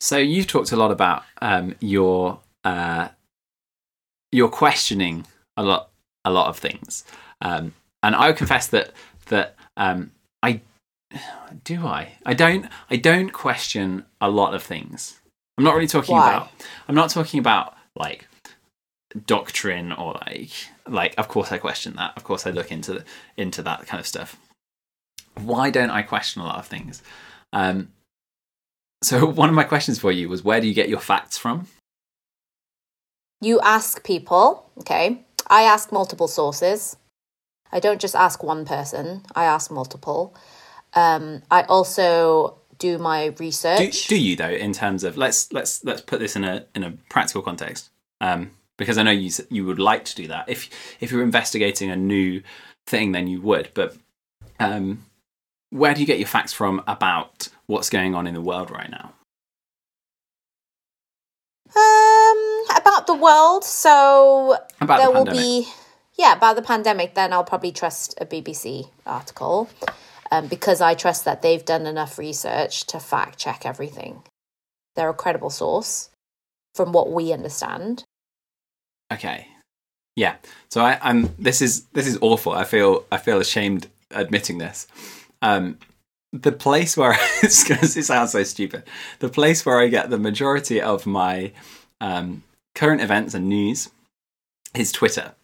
[0.00, 3.08] So you've talked a lot about um your uh
[4.30, 5.90] you're questioning a lot
[6.24, 7.04] a lot of things.
[7.40, 8.92] Um and i confess that
[9.26, 10.10] that um
[10.42, 10.60] i
[11.64, 12.12] do I?
[12.26, 12.66] I don't.
[12.90, 15.20] I don't question a lot of things.
[15.56, 16.28] I'm not really talking Why?
[16.28, 16.50] about.
[16.86, 18.28] I'm not talking about like
[19.26, 20.50] doctrine or like
[20.86, 21.14] like.
[21.16, 22.12] Of course, I question that.
[22.16, 23.04] Of course, I look into the,
[23.36, 24.36] into that kind of stuff.
[25.34, 27.02] Why don't I question a lot of things?
[27.52, 27.92] Um,
[29.02, 31.68] so one of my questions for you was, where do you get your facts from?
[33.40, 35.24] You ask people, okay?
[35.46, 36.96] I ask multiple sources.
[37.72, 40.34] I don't just ask one person, I ask multiple.
[40.94, 44.06] Um, I also do my research.
[44.06, 44.48] do you though?
[44.48, 47.90] In terms of let's let's let's put this in a in a practical context.
[48.20, 50.48] Um, because I know you you would like to do that.
[50.48, 52.42] If if you're investigating a new
[52.86, 53.68] thing, then you would.
[53.74, 53.96] But
[54.58, 55.04] um,
[55.70, 58.90] where do you get your facts from about what's going on in the world right
[58.90, 59.12] now?
[61.76, 63.64] Um, about the world.
[63.64, 65.68] So About there the will be,
[66.18, 67.14] yeah, about the pandemic.
[67.14, 69.70] Then I'll probably trust a BBC article,
[70.30, 74.22] um, because I trust that they've done enough research to fact check everything.
[74.96, 76.10] They're a credible source,
[76.74, 78.04] from what we understand.
[79.12, 79.48] Okay.
[80.16, 80.36] Yeah.
[80.68, 81.34] So I, I'm.
[81.38, 82.52] This is this is awful.
[82.52, 84.88] I feel I feel ashamed admitting this.
[85.40, 85.78] Um,
[86.32, 88.82] the place where it's going to sound so stupid.
[89.20, 91.52] The place where I get the majority of my
[92.00, 92.42] um,
[92.74, 93.90] current events and news
[94.74, 95.34] is Twitter.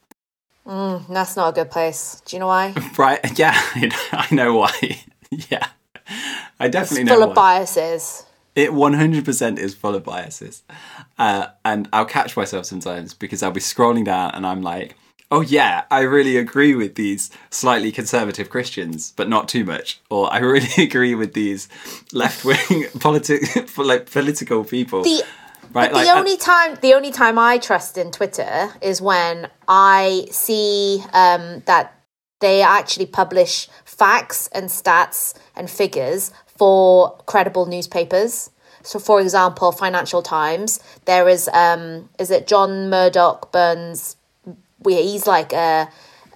[0.66, 2.22] Mm, that's not a good place.
[2.24, 2.74] Do you know why?
[2.98, 3.38] Right?
[3.38, 3.52] Yeah,
[4.12, 4.72] I know why.
[5.30, 5.68] yeah,
[6.58, 7.30] I definitely it's know full why.
[7.30, 8.24] of biases.
[8.54, 10.62] It 100% is full of biases.
[11.18, 14.94] Uh, and I'll catch myself sometimes because I'll be scrolling down and I'm like,
[15.32, 20.00] oh, yeah, I really agree with these slightly conservative Christians, but not too much.
[20.08, 21.68] Or I really agree with these
[22.12, 22.56] left wing
[22.98, 25.02] politi- like, political people.
[25.02, 25.24] The
[25.72, 25.90] right?
[25.90, 30.26] the like, uh, only time the only time I trust in Twitter is when I
[30.30, 32.00] see um, that
[32.40, 38.50] they actually publish facts and stats and figures for credible newspapers.
[38.82, 40.78] So, for example, Financial Times.
[41.06, 44.16] There is um, is it John Murdoch Burns?
[44.78, 45.88] We he's like a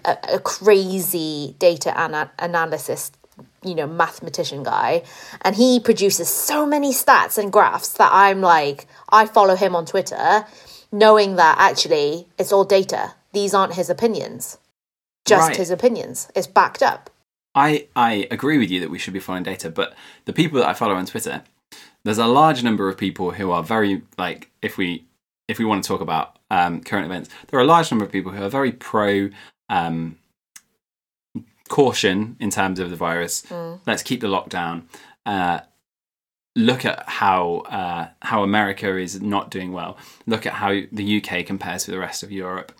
[0.04, 3.12] a, a crazy data ana- analysis
[3.64, 5.02] you know mathematician guy
[5.42, 9.84] and he produces so many stats and graphs that i'm like i follow him on
[9.86, 10.44] twitter
[10.92, 14.58] knowing that actually it's all data these aren't his opinions
[15.26, 15.56] just Right.
[15.56, 17.10] his opinions it's backed up
[17.54, 19.94] I, I agree with you that we should be following data, but
[20.26, 21.42] the people that I follow on Twitter,
[22.04, 25.06] there's a large number of people who are very like if we
[25.48, 28.12] if we want to talk about um, current events, there are a large number of
[28.12, 29.30] people who are very pro
[29.70, 30.18] um,
[31.68, 33.44] caution in terms of the virus.
[33.86, 34.82] Let's keep the lockdown.
[35.26, 35.60] Uh,
[36.56, 39.96] look at how uh, how America is not doing well.
[40.26, 42.72] Look at how the UK compares to the rest of Europe.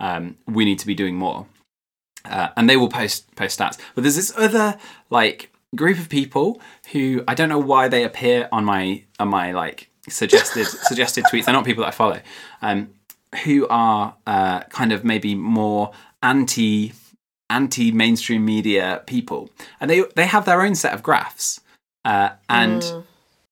[0.00, 1.46] Um, we need to be doing more
[2.24, 3.78] uh, and they will post post stats.
[3.94, 4.78] But there's this other
[5.10, 6.60] like group of people
[6.92, 11.44] who I don't know why they appear on my on my like suggested suggested tweets.
[11.44, 12.20] They're not people that I follow,
[12.62, 12.90] um,
[13.44, 16.92] who are uh, kind of maybe more anti
[17.50, 21.60] anti mainstream media people, and they they have their own set of graphs,
[22.04, 23.04] uh, and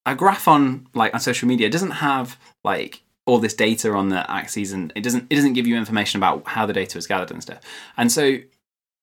[0.04, 4.28] a graph on like on social media doesn't have like all this data on the
[4.30, 7.30] axes and it doesn't it doesn't give you information about how the data was gathered
[7.30, 7.60] and stuff.
[7.96, 8.38] And so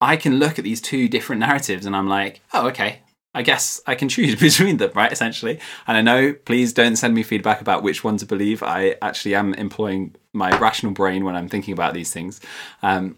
[0.01, 2.99] i can look at these two different narratives and i'm like oh okay.
[3.33, 5.59] I guess i can choose between them right essentially.
[5.87, 8.61] And i know please don't send me feedback about which one to believe.
[8.63, 12.41] I actually am employing my rational brain when i'm thinking about these things.
[12.83, 13.17] Um,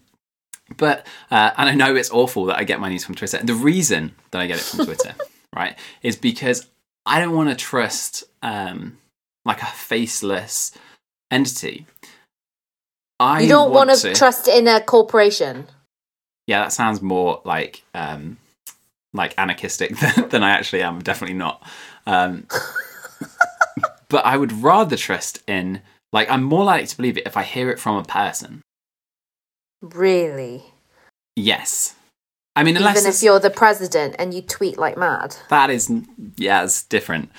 [0.77, 3.39] But uh, and I know it's awful that I get my news from Twitter.
[3.43, 5.15] The reason that I get it from Twitter,
[5.55, 6.67] right, is because
[7.05, 8.97] I don't want to trust um,
[9.45, 10.71] like a faceless
[11.29, 11.85] entity.
[13.19, 15.67] I You don't want want to trust in a corporation.
[16.47, 18.37] Yeah, that sounds more like um,
[19.13, 20.99] like anarchistic than, than I actually am.
[20.99, 21.65] Definitely not.
[22.05, 22.47] Um,
[24.09, 27.43] but I would rather trust in like I'm more likely to believe it if I
[27.43, 28.61] hear it from a person.
[29.81, 30.63] Really?
[31.35, 31.95] Yes.
[32.55, 35.35] I mean, unless Even if you're the president and you tweet like mad.
[35.49, 35.91] that is
[36.37, 37.29] yeah, it's different.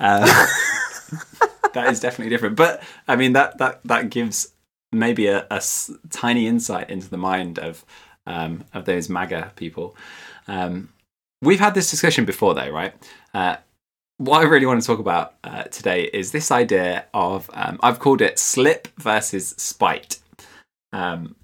[0.00, 0.24] Uh,
[1.74, 2.56] that is definitely different.
[2.56, 4.52] But I mean, that that that gives
[4.90, 7.84] maybe a, a s- tiny insight into the mind of
[8.26, 9.94] um, of those MAGA people.
[10.48, 10.88] Um,
[11.42, 12.94] we've had this discussion before, though, right?
[13.34, 13.56] Uh,
[14.18, 17.98] what I really want to talk about uh, today is this idea of um, I've
[17.98, 20.20] called it slip versus spite.
[20.92, 21.34] Um,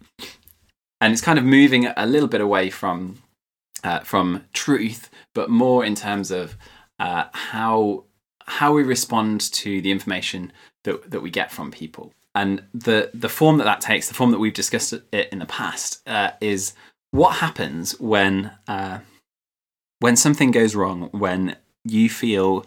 [1.00, 3.22] and it's kind of moving a little bit away from
[3.84, 6.56] uh, from truth, but more in terms of
[6.98, 8.04] uh, how
[8.46, 10.52] how we respond to the information
[10.84, 12.12] that that we get from people.
[12.34, 15.46] And the the form that that takes, the form that we've discussed it in the
[15.46, 16.74] past, uh, is
[17.10, 18.98] what happens when uh,
[20.00, 22.64] when something goes wrong, when you feel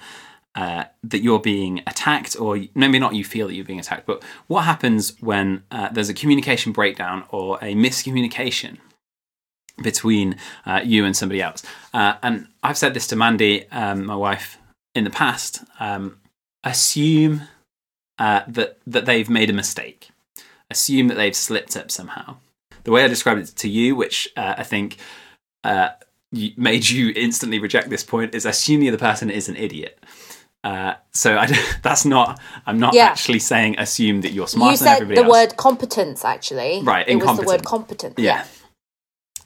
[0.55, 4.21] uh, that you're being attacked, or maybe not you feel that you're being attacked, but
[4.47, 8.77] what happens when uh, there's a communication breakdown or a miscommunication
[9.81, 10.35] between
[10.65, 11.63] uh, you and somebody else?
[11.93, 14.57] Uh, and I've said this to Mandy, um, my wife,
[14.93, 15.63] in the past.
[15.79, 16.17] Um,
[16.63, 17.43] assume
[18.19, 20.09] uh, that that they've made a mistake.
[20.69, 22.37] Assume that they've slipped up somehow.
[22.83, 24.97] The way I described it to you, which uh, I think
[26.57, 29.97] made you instantly reject this point, is assume the other person is an idiot.
[30.63, 32.39] Uh, so I, don't- that's not.
[32.65, 33.05] I'm not Yeah.
[33.05, 35.31] actually saying assume that you're smarter you than said everybody the else.
[35.31, 36.81] word competence, actually.
[36.83, 38.19] Right, It was the word competent.
[38.19, 38.45] yeah.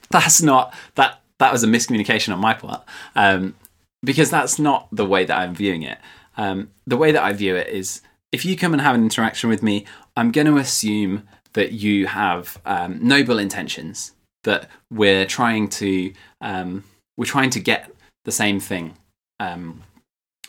[0.10, 1.22] That's not that.
[1.40, 2.84] That was a miscommunication on my part,
[3.16, 3.56] um,
[4.04, 5.98] because that's not the way that I'm viewing it.
[6.38, 8.02] Um, the way that I view it is,
[8.32, 12.08] if you come and have an interaction with me, I'm going to assume that you
[12.08, 14.14] have um, noble intentions.
[14.44, 16.84] That we're trying to um,
[17.18, 17.92] we're trying to get
[18.26, 18.96] the same thing
[19.40, 19.82] um,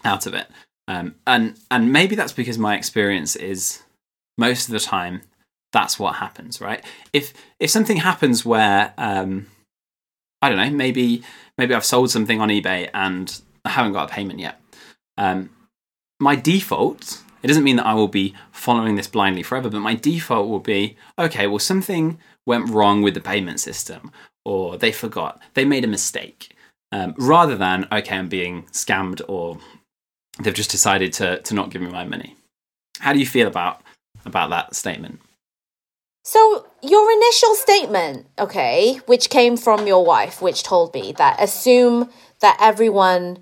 [0.07, 0.47] out of it,
[0.89, 3.83] um, and and maybe that's because my experience is
[4.39, 5.23] most of the time
[5.73, 6.85] that's what happens, right?
[7.13, 9.47] If if something happens where um,
[10.41, 11.23] I don't know, maybe
[11.59, 14.61] maybe I've sold something on eBay and I haven't got a payment yet.
[15.19, 15.51] Um,
[16.21, 19.95] my default, it doesn't mean that I will be following this blindly forever, but my
[19.95, 21.47] default will be okay.
[21.47, 24.13] Well, something went wrong with the payment system,
[24.45, 26.55] or they forgot, they made a mistake,
[26.93, 29.59] um, rather than okay, I'm being scammed, or
[30.41, 32.37] they've just decided to to not give me my money.
[33.01, 33.83] How do you feel about
[34.25, 35.21] about that statement?
[36.25, 42.11] So, your initial statement, okay, which came from your wife, which told me that assume
[42.41, 43.39] that everyone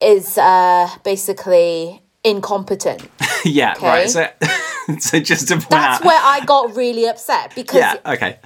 [0.00, 3.08] is uh, basically incompetent.
[3.44, 3.86] yeah, Okay.
[3.86, 4.10] right.
[4.10, 4.26] So,
[4.98, 8.38] so just to point That's out, where I got really upset because yeah, okay,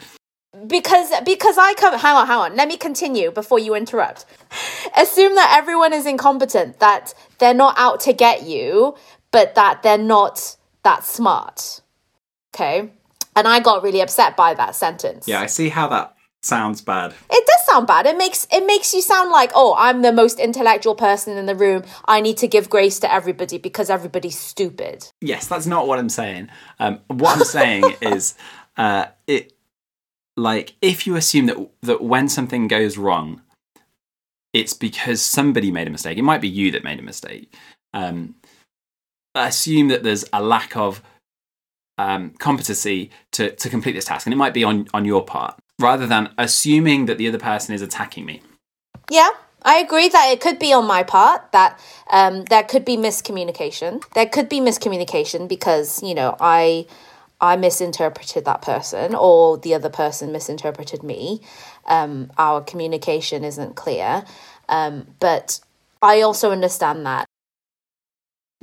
[0.66, 2.56] because because I come hang on hang on.
[2.56, 4.24] Let me continue before you interrupt.
[4.96, 8.96] Assume that everyone is incompetent that they're not out to get you
[9.30, 11.82] but that they're not that smart.
[12.54, 12.90] Okay?
[13.34, 15.28] And I got really upset by that sentence.
[15.28, 17.12] Yeah, I see how that sounds bad.
[17.30, 18.06] it does sound bad.
[18.06, 21.54] It makes it makes you sound like oh I'm the most intellectual person in the
[21.54, 21.82] room.
[22.06, 25.10] I need to give grace to everybody because everybody's stupid.
[25.20, 26.48] Yes, that's not what I'm saying.
[26.78, 28.36] Um, what I'm saying is,
[28.76, 29.55] uh, it
[30.36, 33.42] like if you assume that that when something goes wrong,
[34.52, 36.18] it's because somebody made a mistake.
[36.18, 37.54] It might be you that made a mistake.
[37.94, 38.36] Um,
[39.34, 41.02] assume that there's a lack of
[41.98, 45.58] um, competency to, to complete this task, and it might be on on your part,
[45.80, 48.42] rather than assuming that the other person is attacking me.
[49.10, 49.30] Yeah,
[49.62, 54.02] I agree that it could be on my part that um, there could be miscommunication.
[54.14, 56.86] There could be miscommunication because you know I
[57.40, 61.42] I misinterpreted that person or the other person misinterpreted me.
[61.86, 64.24] Um, our communication isn't clear,
[64.68, 65.60] um, but
[66.00, 67.26] I also understand that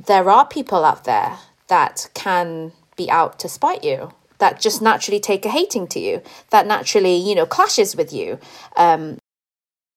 [0.04, 4.12] there are people out there that can be out to spite you.
[4.38, 6.20] That just naturally take a hating to you.
[6.50, 8.38] That naturally, you know, clashes with you.
[8.76, 9.18] Um,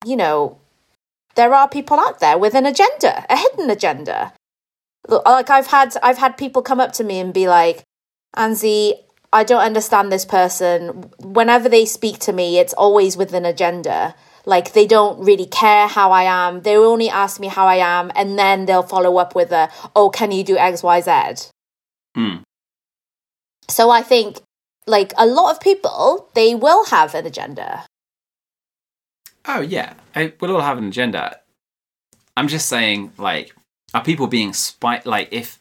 [0.06, 0.60] you know,
[1.36, 4.34] there are people out there with an agenda, a hidden agenda.
[5.08, 7.84] Like I've had I've had people come up to me and be like,
[8.36, 8.94] Anzi,
[9.34, 11.12] I don't understand this person.
[11.20, 14.16] Whenever they speak to me, it's always with an agenda.
[14.46, 16.62] Like they don't really care how I am.
[16.62, 20.10] They only ask me how I am, and then they'll follow up with a, "Oh,
[20.10, 21.50] can you do X, Y, Z?"
[22.16, 22.38] Hmm.
[23.70, 24.40] So I think
[24.88, 27.86] like a lot of people, they will have an agenda.
[29.46, 31.40] Oh yeah, I, we'll all have an agenda.
[32.36, 33.54] I'm just saying, like,
[33.94, 35.06] are people being spite?
[35.06, 35.60] Like, if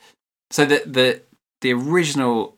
[0.50, 1.22] so, the the
[1.60, 2.55] the original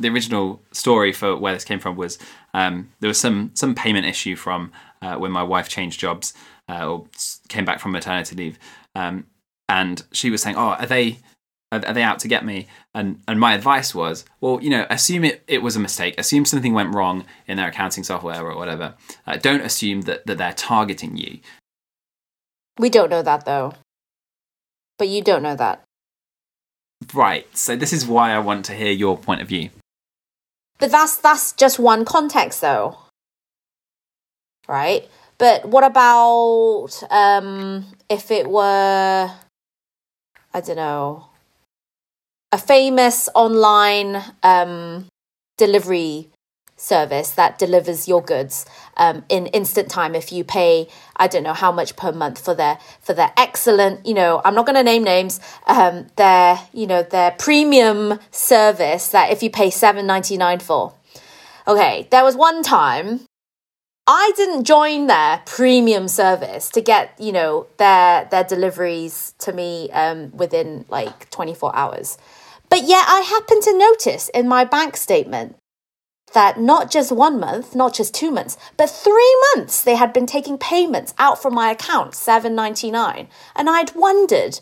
[0.00, 2.18] the original story for where this came from was
[2.54, 4.72] um, there was some some payment issue from
[5.02, 6.34] uh, when my wife changed jobs
[6.68, 7.06] uh, or
[7.48, 8.58] came back from maternity leave,
[8.94, 9.26] um,
[9.68, 11.18] and she was saying, "Oh, are they
[11.70, 14.86] are, are they out to get me?" And and my advice was, well, you know,
[14.90, 16.14] assume it, it was a mistake.
[16.18, 18.94] Assume something went wrong in their accounting software or whatever.
[19.26, 21.38] Uh, don't assume that that they're targeting you.
[22.78, 23.74] We don't know that though.
[24.98, 25.82] But you don't know that.
[27.14, 27.46] Right.
[27.56, 29.70] So this is why I want to hear your point of view.
[30.80, 32.96] But that's that's just one context though.
[34.66, 35.08] Right?
[35.38, 39.30] But what about um if it were
[40.52, 41.26] I don't know
[42.52, 45.06] a famous online um
[45.58, 46.30] delivery
[46.80, 48.66] service that delivers your goods
[48.96, 50.14] um, in instant time.
[50.14, 50.88] If you pay
[51.20, 54.54] i don't know how much per month for their for their excellent you know i'm
[54.54, 59.50] not going to name names um, their you know their premium service that if you
[59.50, 60.94] pay 7.99 for.
[61.68, 63.20] Okay there was one time
[64.06, 69.90] i didn't join their premium service to get you know their their deliveries to me
[69.90, 72.18] um, within like 24 hours.
[72.70, 75.56] But yet i happened to notice in my bank statement
[76.32, 80.26] that not just one month, not just two months, but three months they had been
[80.26, 84.60] taking payments out from my account, seven ninety nine, and I'd wondered.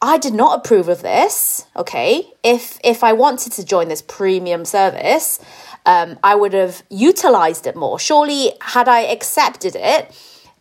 [0.00, 1.66] I did not approve of this.
[1.74, 5.40] Okay, if if I wanted to join this premium service,
[5.86, 7.98] um, I would have utilized it more.
[7.98, 10.14] Surely, had I accepted it,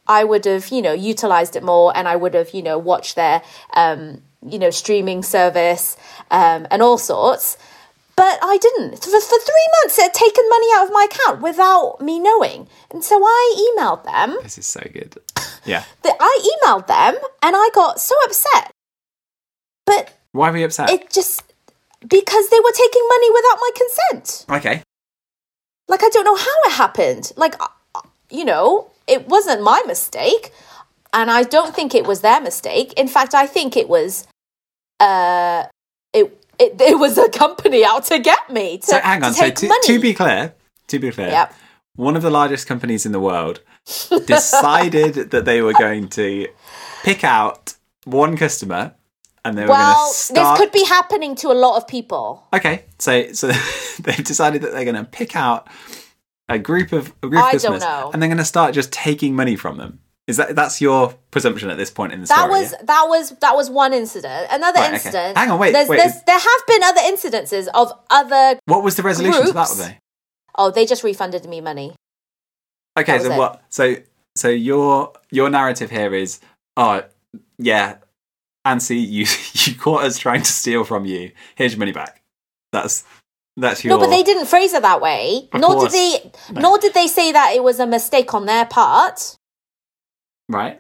[0.07, 3.15] I would have you know utilized it more, and I would have you know watched
[3.15, 3.43] their
[3.73, 5.97] um, you know streaming service
[6.31, 7.57] um, and all sorts.
[8.17, 8.97] But I didn't.
[8.97, 12.67] For, for three months, it had taken money out of my account without me knowing.
[12.91, 14.37] And so I emailed them.
[14.41, 15.15] This is so good.
[15.65, 15.83] Yeah.
[16.03, 18.71] That I emailed them and I got so upset.
[19.85, 20.89] But Why were you upset?
[20.89, 21.43] it just
[22.07, 24.45] because they were taking money without my consent.
[24.49, 24.83] okay.
[25.87, 27.31] Like I don't know how it happened.
[27.37, 30.51] Like uh, you know, it wasn't my mistake,
[31.13, 32.91] and I don't think it was their mistake.
[32.97, 34.27] In fact, I think it was
[34.99, 35.63] uh
[36.13, 39.31] it it, it was a company out to get me to, So hang on.
[39.33, 39.87] to So to, money.
[39.87, 40.53] to be clear,
[40.87, 41.53] to be clear, Yep.
[41.95, 43.61] one of the largest companies in the world
[44.25, 46.47] decided that they were going to
[47.03, 48.93] pick out one customer
[49.45, 50.57] and they were well, going to start.
[50.57, 52.45] this could be happening to a lot of people.
[52.53, 53.47] Okay, so so
[54.01, 55.67] they've decided that they're going to pick out
[56.49, 58.11] a group of a group I of don't customers know.
[58.13, 59.99] and they're going to start just taking money from them.
[60.27, 62.49] Is that that's your presumption at this point in the That story?
[62.59, 62.77] was yeah?
[62.83, 64.47] that was that was one incident.
[64.51, 64.95] Another Right, okay.
[64.95, 65.37] incident.
[65.37, 68.59] Hang on, wait, There's, wait, there's, there have been other incidences of other.
[68.65, 69.77] What was the resolution to that groups.
[69.87, 69.93] though?
[70.57, 71.95] Oh, they just refunded me money.
[72.99, 73.37] Okay, so it.
[73.37, 73.63] what?
[73.69, 73.95] So
[74.35, 76.41] so your your narrative here is,
[76.75, 77.03] oh
[77.57, 77.97] yeah,
[78.65, 81.31] Ansi, you you caught us trying to steal from you.
[81.55, 82.21] Here's your money back.
[82.73, 83.05] That's
[83.55, 83.97] that's your.
[83.97, 85.47] No, but they didn't phrase it that way.
[85.53, 85.93] Of nor course.
[85.93, 86.53] did they.
[86.53, 86.61] No.
[86.61, 89.36] Nor did they say that it was a mistake on their part.
[90.49, 90.79] Right.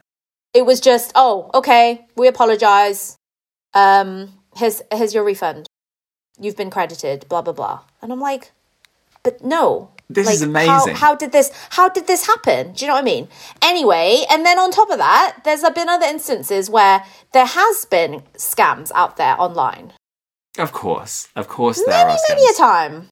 [0.53, 3.15] It was just, oh, okay, we apologize.
[3.73, 5.67] Um, here's here's your refund.
[6.39, 7.27] You've been credited.
[7.29, 7.81] Blah blah blah.
[8.01, 8.51] And I'm like,
[9.23, 9.91] but no.
[10.09, 10.95] This like, is how- amazing.
[10.95, 11.51] How, did this?
[11.71, 12.71] How did this happen?
[12.71, 13.27] Do you know what I mean?
[13.61, 17.03] Anyway, and then on top of that, there's been other instances where
[17.33, 19.91] there has been scams out there online.
[20.57, 23.09] Of course, of course, there many, are many a time.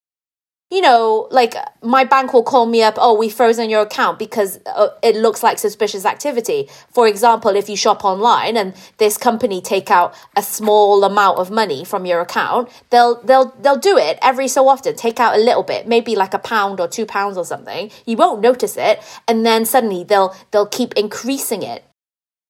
[0.76, 4.60] You know, like my bank will call me up, oh, we frozen your account because
[4.66, 6.68] uh, it looks like suspicious activity.
[6.92, 11.50] For example, if you shop online and this company take out a small amount of
[11.50, 15.40] money from your account, they'll they'll they'll do it every so often, take out a
[15.40, 17.90] little bit, maybe like a pound or 2 pounds or something.
[18.06, 21.86] You won't notice it, and then suddenly they'll they'll keep increasing it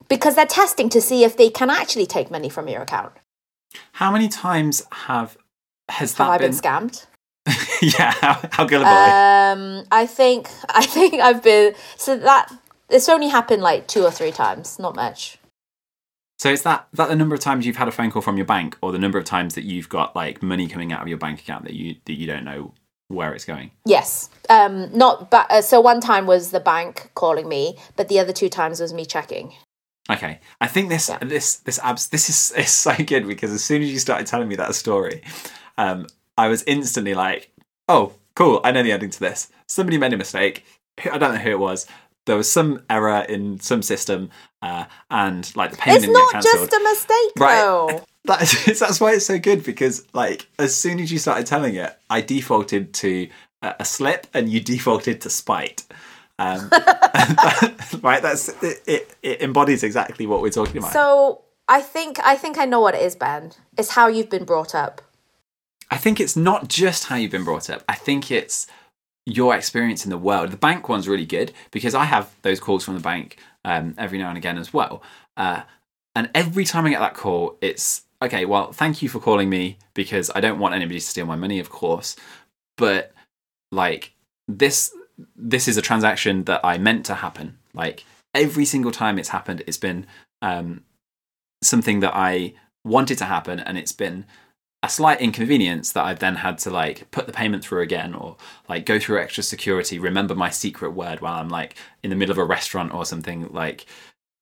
[0.10, 3.14] because they're testing to see if they can actually take money from your account.
[3.92, 5.38] How many times have
[5.90, 6.50] has Have that I been?
[6.50, 7.06] been scammed?
[7.82, 8.92] yeah, how, how gullible.
[8.92, 12.52] Um, I think I think I've been so that
[12.90, 15.38] it's only happened like two or three times, not much.
[16.38, 18.46] So is that that the number of times you've had a phone call from your
[18.46, 21.18] bank, or the number of times that you've got like money coming out of your
[21.18, 22.74] bank account that you that you don't know
[23.08, 23.72] where it's going?
[23.86, 28.20] Yes, um, not but uh, so one time was the bank calling me, but the
[28.20, 29.54] other two times was me checking.
[30.10, 31.20] Okay, I think this Yeah.
[31.20, 34.48] this this abs this is is so good because as soon as you started telling
[34.48, 35.22] me that story,
[35.78, 36.08] um,
[36.38, 37.52] I was instantly like,
[37.88, 39.50] oh, cool, I know the ending to this.
[39.68, 40.66] Somebody made a mistake.
[41.12, 41.88] I don't know who it was.
[42.26, 44.32] There was some error in some system,
[44.62, 47.56] uh, and like the payment It's get just a mistake, Right.
[47.62, 48.04] though.
[48.26, 51.76] That is, that's why it's so good because like as soon as you started telling
[51.76, 53.30] it, I defaulted to
[53.62, 55.84] a, a slip and you defaulted to spite.
[56.40, 56.70] Um,
[58.02, 59.42] right, that's it, it, it.
[59.44, 60.92] embodies exactly what we're talking about.
[60.92, 63.52] So I think I think I know what it is, Ben.
[63.78, 65.04] It's how you've been brought up.
[65.92, 67.84] I think it's not just how you've been brought up.
[67.88, 68.68] I think it's
[69.26, 70.52] your experience in the world.
[70.52, 74.18] The bank one's really good because I have those calls from the bank um, every
[74.18, 75.02] now and again as well.
[75.36, 75.62] Uh,
[76.16, 78.46] and every time I get that call, it's okay.
[78.46, 81.60] Well, thank you for calling me because I don't want anybody to steal my money,
[81.60, 82.16] of course.
[82.78, 83.14] But
[83.72, 84.14] like
[84.48, 84.94] this,
[85.36, 87.58] this is a transaction that I meant to happen.
[87.74, 90.06] Like every single time it's happened, it's been
[90.42, 90.84] um,
[91.64, 92.54] something that I
[92.86, 94.26] wanted to happen, and it's been
[94.86, 98.38] a slight inconvenience that I've then had to like put the payment through again or
[98.70, 102.32] like go through extra security, remember my secret word while I'm like in the middle
[102.32, 103.86] of a restaurant or something like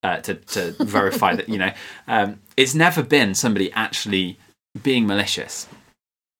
[0.02, 1.72] uh, to to verify that you know
[2.06, 4.38] um, it's never been somebody actually
[4.82, 5.66] being malicious.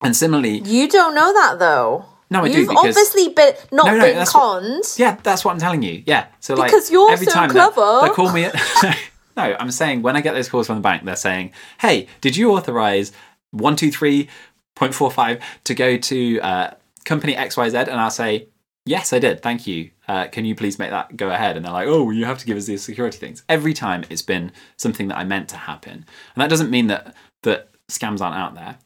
[0.02, 2.04] And similarly, you don't know that though.
[2.30, 4.78] No, I You've do because obviously been not No, no, been conned.
[4.78, 6.02] what- yeah, that's what I'm telling you.
[6.06, 8.00] Yeah, so like Because you're every so time clever.
[8.02, 8.42] they call me.
[9.36, 12.36] no, I'm saying when I get those calls from the bank, they're saying, "Hey, did
[12.36, 13.12] you authorize
[13.54, 14.28] one two three
[14.76, 16.70] point four five to go to uh,
[17.04, 18.48] company XYZ And I'll say,
[18.84, 19.42] "Yes, I did.
[19.42, 19.90] Thank you.
[20.06, 22.46] Uh, can you please make that go ahead?" And they're like, "Oh, you have to
[22.46, 25.92] give us these security things." Every time it's been something that I meant to happen,
[25.92, 28.78] and that doesn't mean that that scams aren't out there,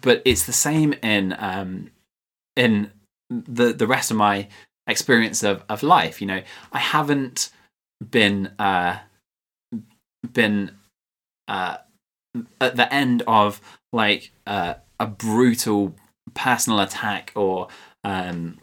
[0.00, 1.90] but it's the same in um,
[2.56, 2.92] in
[3.30, 4.48] the the rest of my
[4.86, 6.20] experience of, of life.
[6.20, 6.42] You know,
[6.72, 7.50] I haven't
[8.10, 8.98] been uh,
[10.32, 10.72] been
[11.46, 11.78] uh,
[12.60, 13.60] at the end of
[13.92, 15.94] like uh, a brutal
[16.34, 17.68] personal attack or
[18.04, 18.58] um,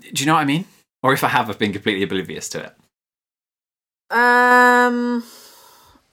[0.00, 0.64] do you know what I mean?
[1.02, 2.74] Or if I have, I've been completely oblivious to it.
[4.16, 5.24] Um,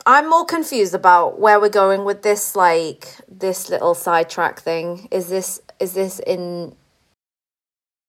[0.06, 2.56] I'm more confused about where we're going with this.
[2.56, 5.08] Like this little sidetrack thing.
[5.12, 6.76] Is this is this in?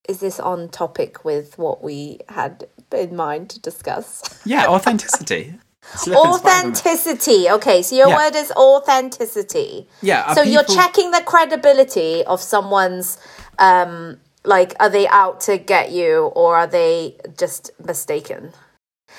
[0.09, 4.41] Is this on topic with what we had in mind to discuss?
[4.45, 5.55] Yeah, authenticity.
[5.83, 6.71] Slip and spite them.
[6.73, 7.51] Authenticity.
[7.51, 8.17] Okay, so your Yeah.
[8.17, 9.89] word is authenticity.
[10.03, 13.19] Yeah, So you're checking the credibility of someone's
[13.59, 18.53] um like are they out to get you or are they just mistaken?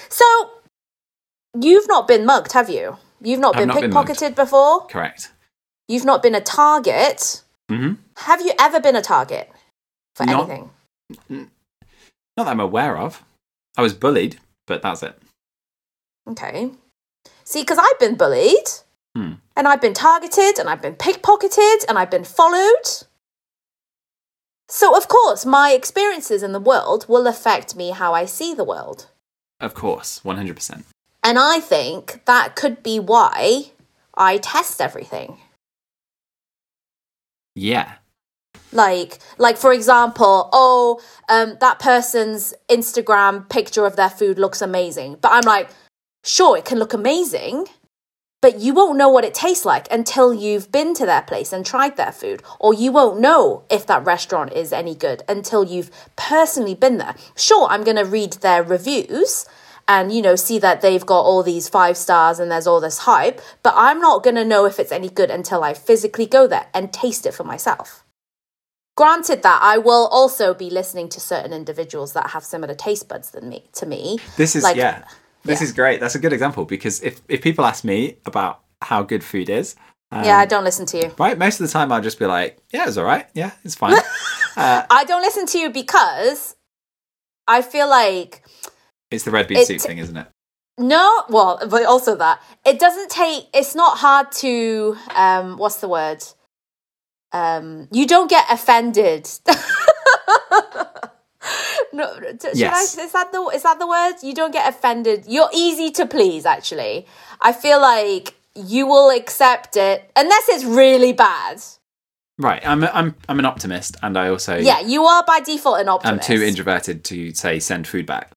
[0.09, 0.26] So
[1.59, 2.97] you've not been mugged, have you?
[3.22, 4.88] You've not I've been not been pickpocketed before?
[4.88, 5.32] Correct.
[5.88, 7.41] You've not been a target?
[7.70, 9.51] hmm Have you ever been a target
[10.16, 10.72] for Not- anything?
[12.38, 13.24] Not that I'm aware of.
[13.78, 15.22] I was bullied, but that's it.
[16.28, 16.72] Okay.
[17.43, 18.69] See, because I've been bullied,
[19.15, 19.34] Hmm.
[19.57, 23.05] and I've been targeted, and I've been pickpocketed, and I've been followed.
[24.69, 28.63] So, of course, my experiences in the world will affect me how I see the
[28.63, 29.07] world.
[29.59, 30.86] Of course, 100%.
[31.24, 33.72] And I think that could be why
[34.15, 35.39] I test everything.
[37.53, 37.95] Yeah.
[38.72, 45.17] Like, like for example, oh, um, that person's Instagram picture of their food looks amazing.
[45.22, 45.69] But I'm like,
[46.24, 47.67] sure, it can look amazing,
[48.41, 51.65] but you won't know what it tastes like until you've been to their place and
[51.65, 52.41] tried their food.
[52.59, 57.15] Or you won't know if that restaurant is any good until you've personally been there.
[57.36, 59.45] Sure, I'm going to read their reviews
[59.88, 62.99] and, you know, see that they've got all these five stars and there's all this
[62.99, 66.47] hype, but I'm not going to know if it's any good until I physically go
[66.47, 68.03] there and taste it for myself.
[68.97, 73.32] Granted that I will also be listening to certain individuals that have similar taste buds
[73.32, 74.17] than me to me.
[74.38, 75.03] This is Like- yeah.
[75.44, 75.66] This yeah.
[75.66, 76.00] is great.
[76.00, 79.76] That's a good example because if if people ask me about how good food is,
[80.12, 81.14] um, Yeah, I don't listen to you.
[81.18, 83.28] right, most of the time I'll just be like, yeah, it's all right.
[83.34, 83.94] Yeah, it's fine.
[84.58, 86.56] uh, I don't listen to you because
[87.48, 88.44] I feel like
[89.10, 90.28] it's the red bean soup thing, isn't it?
[90.78, 93.46] no, well, but also that it doesn't take.
[93.54, 96.24] It's not hard to um, what's the word?
[97.32, 99.30] Um, you don't get offended.
[101.94, 102.98] no, should Yes.
[102.98, 104.16] I, is that the is that the word?
[104.22, 105.26] You don't get offended.
[105.28, 106.46] You're easy to please.
[106.46, 107.06] Actually,
[107.39, 111.62] I feel like you will accept it unless it's really bad.
[112.38, 112.66] Right.
[112.68, 115.89] I'm a, I'm I'm an optimist, and I also Yeah, you are by default an
[115.89, 116.30] optimist.
[116.30, 118.32] I'm too introverted to say send food back.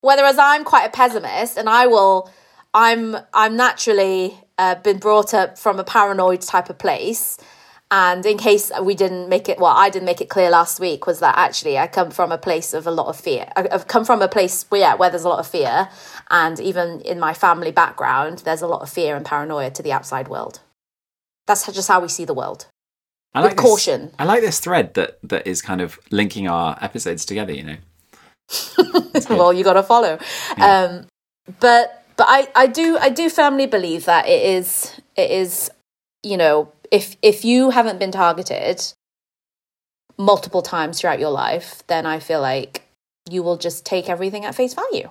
[0.00, 2.30] Whereas I'm quite a pessimist, and I will.
[2.74, 7.38] I'm I'm naturally uh, been brought up from a paranoid type of place.
[7.90, 11.06] And in case we didn't make it, well, I didn't make it clear last week,
[11.06, 13.48] was that actually I come from a place of a lot of fear.
[13.54, 15.88] I've come from a place where, yeah, where there's a lot of fear.
[16.30, 19.92] And even in my family background, there's a lot of fear and paranoia to the
[19.92, 20.60] outside world.
[21.46, 22.66] That's just how we see the world.
[23.34, 24.10] I With this- caution.
[24.18, 27.52] I like this thread that that is kind of linking our episodes together.
[27.52, 27.76] You know.
[29.30, 30.20] well you got to follow
[30.58, 31.04] um
[31.58, 35.68] but but i i do i do firmly believe that it is it is
[36.22, 38.82] you know if if you haven't been targeted
[40.18, 42.82] multiple times throughout your life, then I feel like
[43.28, 45.10] you will just take everything at face value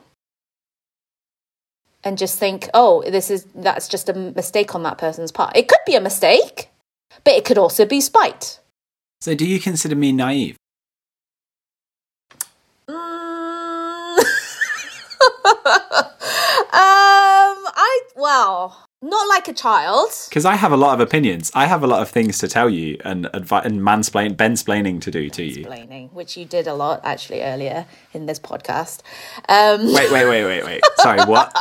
[2.03, 5.55] and just think, oh, this is that's just a mistake on that person's part.
[5.57, 6.69] It could be a mistake,
[7.23, 8.59] but it could also be spite.
[9.21, 10.55] So, do you consider me naive?
[12.87, 14.19] Mm.
[14.19, 14.23] um,
[16.71, 20.09] I well, not like a child.
[20.29, 21.51] Because I have a lot of opinions.
[21.53, 25.11] I have a lot of things to tell you and advi- and mansplain, bensplaining to
[25.11, 25.59] do to you.
[25.61, 29.01] Explaining, which you did a lot actually earlier in this podcast.
[29.49, 30.81] Um, Wait, wait, wait, wait, wait.
[30.97, 31.53] Sorry, what?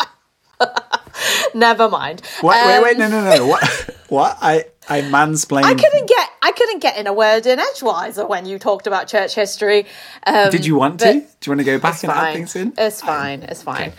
[1.55, 2.23] never mind.
[2.41, 2.65] What?
[2.67, 3.47] wait, Um, wait, no, no, no.
[3.47, 3.91] What?
[4.09, 4.39] What?
[4.41, 5.65] I I mansplained.
[5.65, 9.09] I couldn't get I couldn't get in a word in edgewiser when you talked about
[9.09, 9.87] church history.
[10.27, 11.13] Um, Did you want to?
[11.15, 12.75] Do you want to go back and add things in?
[12.79, 13.43] It's fine.
[13.43, 13.93] It's fine.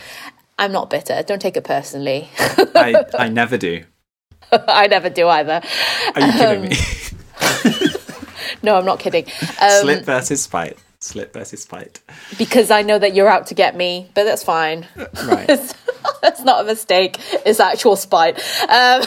[0.57, 1.21] I'm not bitter.
[1.23, 2.29] Don't take it personally.
[2.39, 3.83] I I never do.
[4.51, 5.61] I never do either.
[6.15, 6.75] Are you kidding me?
[8.63, 9.25] No, I'm not kidding.
[9.61, 10.77] Um, Slip versus spite.
[10.99, 12.01] Slip versus spite.
[12.37, 14.87] because I know that you're out to get me, but that's fine.
[15.23, 15.45] Right.
[15.49, 15.73] It's,
[16.23, 17.17] it's not a mistake.
[17.45, 18.39] It's actual spite.
[18.69, 19.03] Um,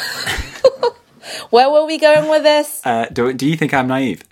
[1.51, 2.80] where were we going with this?
[2.84, 4.22] Uh, do do you think I'm naive?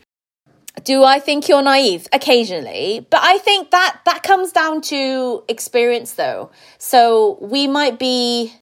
[0.84, 2.06] Do I think you're naive?
[2.12, 6.50] Occasionally, but I think that that comes down to experience, though.
[6.78, 8.52] So we might be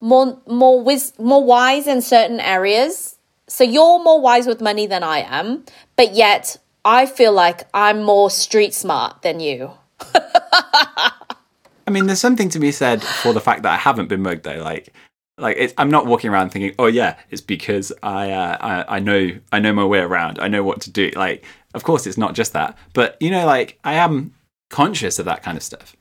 [0.00, 3.16] more more wis- more wise in certain areas.
[3.48, 5.64] So you're more wise with money than I am,
[5.96, 9.72] but yet I feel like I'm more street smart than you.
[10.14, 14.44] I mean, there's something to be said for the fact that I haven't been mugged
[14.44, 14.62] though.
[14.62, 14.92] Like,
[15.38, 19.30] like I'm not walking around thinking, oh yeah, it's because I, uh, I I know
[19.52, 20.38] I know my way around.
[20.38, 21.10] I know what to do.
[21.14, 24.34] Like, of course, it's not just that, but you know, like I am
[24.70, 25.94] conscious of that kind of stuff.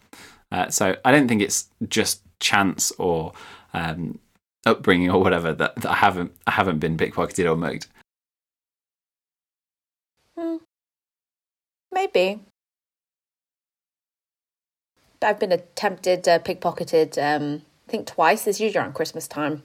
[0.52, 3.34] Uh, so I don't think it's just chance or
[3.74, 4.20] um,
[4.66, 7.88] upbringing or whatever that, that I haven't I haven't been pickpocketed or mugged.
[10.38, 10.58] Hmm.
[11.92, 12.42] Maybe.
[15.22, 18.48] I've been attempted, uh, pickpocketed, um, I think twice.
[18.48, 19.64] It's usually around Christmas time.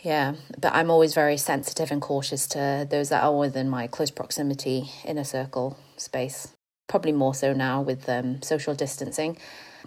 [0.00, 4.10] Yeah, but I'm always very sensitive and cautious to those that are within my close
[4.10, 6.54] proximity inner circle space.
[6.88, 9.36] Probably more so now with um, social distancing.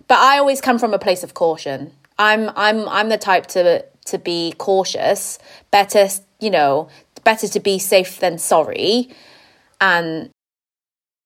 [0.08, 1.94] But I always come from a place of caution.
[2.18, 5.40] I'm I'm I'm the type to to be cautious.
[5.72, 6.08] Better,
[6.40, 6.90] you know,
[7.24, 9.10] better to be safe than sorry.
[9.80, 10.32] And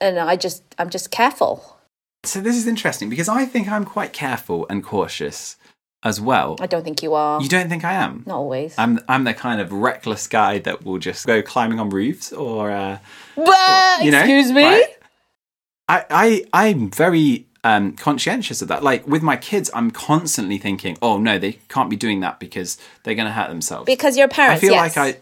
[0.00, 1.78] and I just I'm just careful.
[2.24, 5.56] So this is interesting because I think I'm quite careful and cautious
[6.04, 6.56] as well.
[6.60, 7.40] I don't think you are.
[7.40, 8.22] You don't think I am?
[8.26, 8.74] Not always.
[8.78, 12.70] I'm I'm the kind of reckless guy that will just go climbing on roofs or
[12.70, 12.98] uh,
[13.34, 14.62] but, you know, excuse me.
[14.62, 14.96] right?
[15.88, 18.84] I I I'm very um, conscientious of that.
[18.84, 22.78] Like with my kids, I'm constantly thinking, oh no, they can't be doing that because
[23.02, 23.86] they're going to hurt themselves.
[23.86, 24.96] Because you're a parent, I feel yes.
[24.96, 25.20] like I,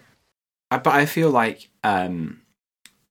[0.75, 2.43] I, but I feel like um,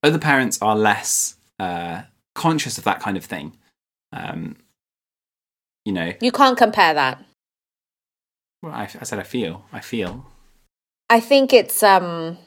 [0.03, 2.01] other parents are less uh,
[2.35, 3.57] conscious of that kind of thing.
[4.11, 4.57] Um,
[5.85, 7.23] you know, You can't compare that.
[8.61, 10.25] Well, I, I said I feel, I feel.
[11.09, 12.37] I think it's um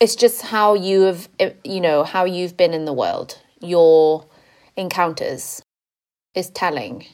[0.00, 1.28] it's just how you have
[1.64, 3.40] you know how you've been in the world.
[3.60, 4.26] Your
[4.76, 5.62] encounters
[6.34, 7.06] is telling.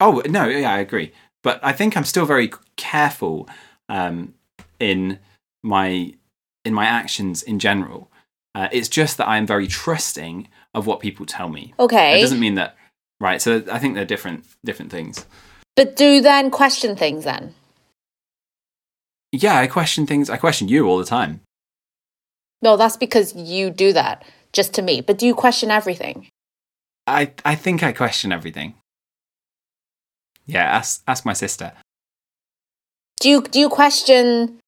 [0.00, 1.12] Oh no, yeah, I agree.
[1.42, 3.48] But I think I'm still very careful
[3.88, 4.34] um,
[4.78, 5.18] in
[5.62, 6.14] my
[6.64, 8.10] in my actions in general.
[8.54, 11.74] Uh, it's just that I'm very trusting of what people tell me.
[11.78, 12.76] Okay, it doesn't mean that,
[13.20, 13.40] right?
[13.40, 15.26] So I think they're different different things.
[15.80, 17.54] But do then question things then.
[19.32, 20.28] Yeah, I question things.
[20.28, 21.40] I question you all the time.
[22.60, 24.22] No, that's because you do that
[24.52, 25.00] just to me.
[25.00, 26.28] But do you question everything?
[27.06, 28.74] I I think I question everything.
[30.44, 31.72] Yeah, ask ask my sister.
[33.20, 34.58] Do you do you question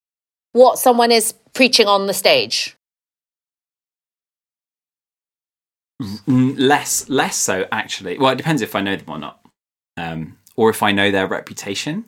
[0.53, 2.75] what someone is preaching on the stage?
[6.01, 9.39] Mm, less less so actually well it depends if i know them or not
[9.95, 12.05] um or if i know their reputation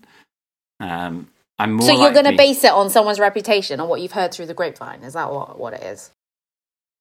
[0.80, 1.28] um
[1.60, 4.34] i'm more so you're going to base it on someone's reputation on what you've heard
[4.34, 5.04] through the grapevine.
[5.04, 6.12] Is that what what it is?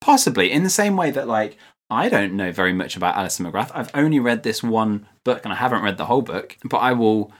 [0.04, 1.56] possibly in the same way that like
[1.88, 5.52] i don't know very much about alister mcgrath i've only read this one book and
[5.52, 7.32] i haven't read the whole book but i will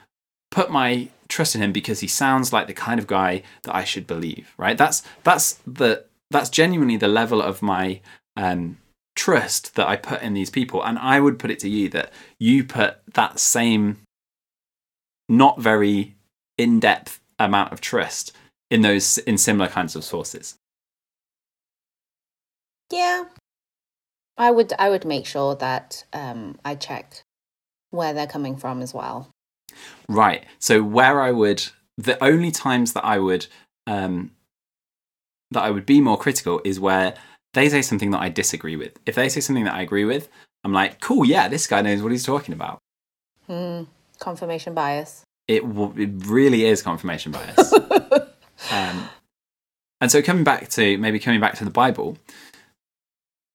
[0.51, 3.85] put my trust in him because he sounds like the kind of guy that i
[3.85, 8.01] should believe right that's that's the that's genuinely the level of my
[8.39, 8.79] um
[9.15, 12.13] trust that i put in these people and i would put it to you that
[12.39, 13.99] you put that same
[15.29, 16.15] not very
[16.59, 18.33] in-depth amount of trust
[18.71, 20.57] in those in similar kinds of sources
[22.91, 23.25] Yeah.
[24.37, 27.23] I would I would make sure that um I check
[27.91, 29.31] where they're coming from as well.
[30.09, 30.45] Right.
[30.59, 31.65] So where I would
[31.97, 33.47] the only times that I would
[33.87, 34.33] um
[35.51, 37.15] that I would be more critical is where
[37.55, 38.99] they say something that I disagree with.
[39.07, 40.29] If they say something that I agree with,
[40.65, 42.79] I'm like, cool, yeah, this guy knows what he's talking about.
[43.47, 43.83] Hmm.
[44.19, 45.23] confirmation bias.
[45.47, 47.73] It w- it really is confirmation bias.
[48.71, 49.09] um,
[50.01, 52.17] and so coming back to maybe coming back to the Bible,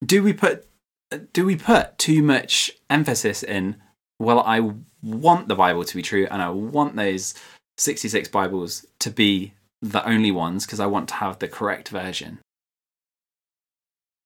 [0.06, 0.68] do we put
[1.34, 3.78] do we put too much emphasis in?
[4.20, 7.34] Well, I want the Bible to be true, and I want those
[7.78, 12.40] 66 Bibles to be the only ones because I want to have the correct version.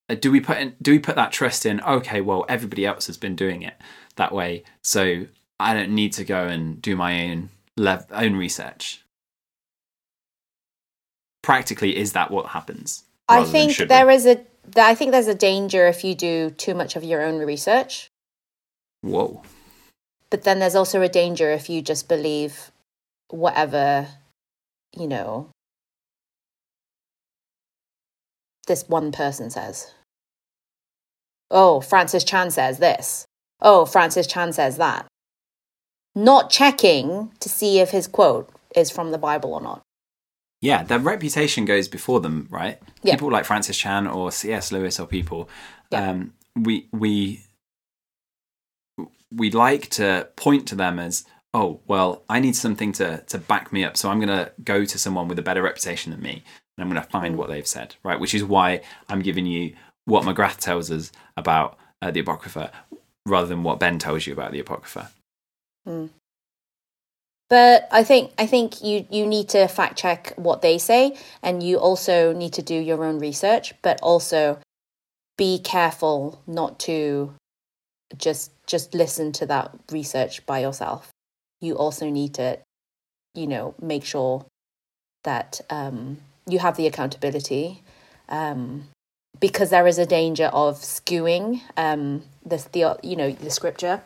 [0.09, 1.81] Uh, Do we put in, do we put that trust in?
[1.81, 3.75] Okay, well, everybody else has been doing it
[4.15, 5.25] that way, so
[5.59, 9.03] I don't need to go and do my own lev- own research.
[11.41, 13.03] Practically, is that what happens?
[13.27, 14.15] I think there we?
[14.15, 14.45] is a
[14.77, 18.09] I think there's a danger if you do too much of your own research.
[19.01, 19.43] Whoa.
[20.29, 22.71] But then there's also a danger if you just believe
[23.29, 24.07] whatever,
[24.97, 25.49] you know,
[28.67, 29.91] this one person says.
[31.51, 33.25] Oh, Francis Chan says this.
[33.61, 35.05] Oh, Francis Chan says that.
[36.15, 39.81] Not checking to see if his quote is from the Bible or not.
[40.61, 42.79] Yeah, their reputation goes before them, right?
[43.03, 43.15] Yeah.
[43.15, 44.71] People like Francis Chan or C.S.
[44.71, 45.49] Lewis or people,
[45.91, 46.09] Yeah.
[46.11, 47.43] um, we we
[49.31, 53.73] we like to point to them as, oh, well, I need something to to back
[53.73, 56.43] me up, so I'm going to go to someone with a better reputation than me,
[56.77, 58.19] and I'm going to find what they've said, right?
[58.19, 62.71] Which is why I'm giving you what McGrath tells us about uh, the Apocrypha,
[63.25, 65.11] rather than what Ben tells you about the Apocrypha.
[67.49, 71.61] But I think I think you you need to fact check what they say, and
[71.61, 73.73] you also need to do your own research.
[73.81, 74.59] But also
[75.37, 77.33] be careful not to
[78.17, 81.11] just just listen to that research by yourself.
[81.61, 82.59] You also need to,
[83.35, 84.45] you know, make sure
[85.23, 86.17] that um,
[86.47, 87.83] you have the accountability,
[88.29, 88.85] um,
[89.39, 94.01] because there is a danger of skewing um, the, the you know the scripture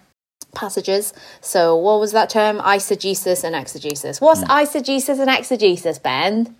[0.53, 1.13] passages.
[1.41, 2.59] So, what was that term?
[2.59, 4.21] Eisegesis and exegesis.
[4.21, 6.55] What's eisegesis and exegesis, Ben?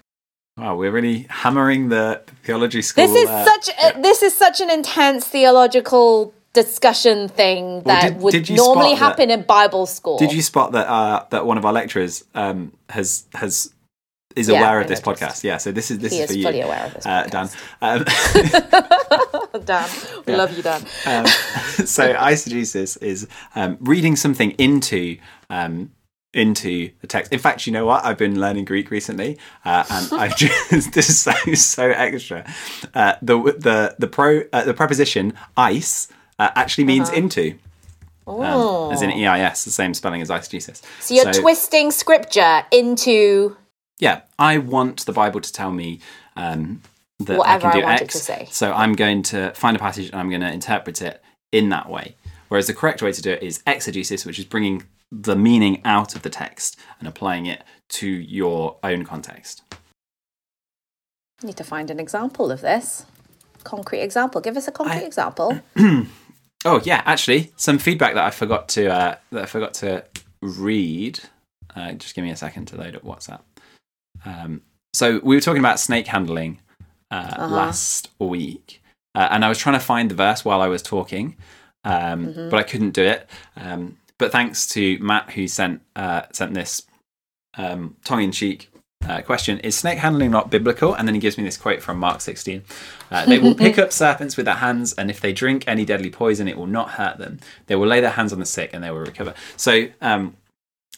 [0.57, 3.05] Wow, we're really hammering the theology school.
[3.05, 8.21] This is uh, such a, this is such an intense theological discussion thing that did-
[8.21, 10.17] would did normally spot that- happen in Bible school.
[10.17, 13.71] Did you spot that uh, that one of our lecturers um, has has
[14.37, 15.23] is Yeah, aware I of this noticed.
[15.23, 15.43] podcast?
[15.43, 17.23] Yeah, so this is this He is is for you, fully aware of this uh,
[17.29, 17.49] Dan.
[17.81, 18.05] Um,
[19.65, 19.89] Dan,
[20.25, 20.81] we love you, Dan.
[21.05, 21.25] um,
[21.85, 25.17] so eisegesis is um, reading something into
[25.49, 25.91] um,
[26.33, 27.33] into the text.
[27.33, 28.05] In fact, you know what?
[28.05, 32.45] I've been learning Greek recently, uh, and I just this is so so extra.
[32.93, 36.07] Uh, the the the pro uh, the preposition eis
[36.39, 37.17] uh, actually means Uh-huh.
[37.19, 37.57] into.
[38.27, 40.81] Um, as in EIS, the same spelling as eisegesis.
[40.99, 43.55] So you're twisting scripture into
[43.99, 45.99] yeah, I want the Bible to tell me
[46.35, 46.81] um,
[47.19, 48.13] that Whatever I can do it X.
[48.13, 48.47] to say.
[48.51, 51.21] So I'm going to find a passage and I'm going to interpret it
[51.51, 52.15] in that way.
[52.49, 56.15] Whereas the correct way to do it is exegesis, which is bringing the meaning out
[56.15, 59.63] of the text and applying it to your own context.
[61.43, 63.05] need to find an example of this.
[63.63, 64.41] Concrete example.
[64.41, 65.59] Give us a concrete I- example.
[66.65, 70.03] Oh yeah, actually, some feedback that I forgot to uh, that I forgot to
[70.41, 71.19] read.
[71.75, 73.41] Uh, just give me a second to load up WhatsApp.
[74.25, 74.61] Um,
[74.93, 76.59] so we were talking about snake handling
[77.11, 78.81] uh, last week,
[79.15, 81.35] uh, and I was trying to find the verse while I was talking,
[81.83, 83.29] um, but I couldn't do it.
[83.55, 86.83] Um, but thanks to Matt who sent uh, sent this
[87.57, 88.69] um, tongue in cheek
[89.07, 90.93] uh, question: Is snake handling not biblical?
[90.93, 92.63] And then he gives me this quote from Mark 16:
[93.11, 96.09] uh, They will pick up serpents with their hands, and if they drink any deadly
[96.09, 97.39] poison, it will not hurt them.
[97.67, 99.33] They will lay their hands on the sick, and they will recover.
[99.55, 99.87] So.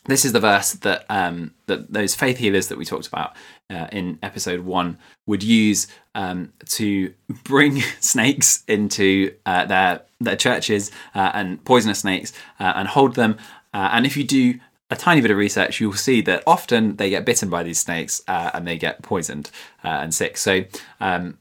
[0.06, 3.36] This is the verse that um, that those faith healers that we talked about
[3.70, 4.97] uh, in episode one
[5.28, 12.34] would use um, to bring snakes into uh, their their churches uh, and poisonous snakes
[12.60, 13.38] uh, and hold them.
[13.74, 17.10] Uh, and if you do a tiny bit of research, you'll see that often they
[17.10, 19.52] get bitten by these snakes uh, and they get poisoned
[19.84, 20.36] and sick.
[20.38, 20.64] So
[21.00, 21.38] um,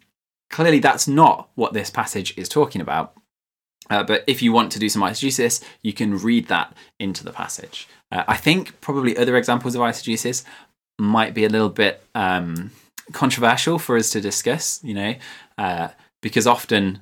[0.51, 3.15] clearly, that's not what this passage is talking about.
[3.89, 7.89] But if you want to do some eisegesis, you can read that into the passage.
[8.11, 10.45] Uh, I think probably other examples of eisegesis
[10.99, 12.71] might be a little bit um,
[13.13, 15.15] controversial for us to discuss, you know,
[15.57, 15.89] uh,
[16.23, 17.01] because often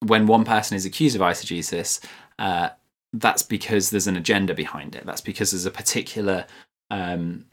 [0.00, 2.04] when one person is accused of eisegesis,
[2.38, 2.70] uh,
[3.12, 5.04] that's because there's an agenda behind it.
[5.06, 6.46] That's because there's a particular
[6.90, 7.46] um,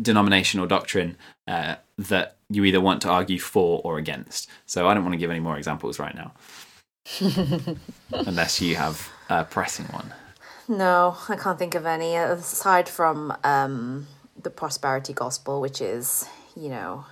[0.00, 4.48] denomination or doctrine uh, that you either want to argue for or against.
[4.66, 6.32] So I don't want to give any more examples right now
[8.12, 10.12] unless you have a pressing one.
[10.72, 14.06] No, I can't think of any aside from um,
[14.42, 17.04] the prosperity gospel, which is, you know,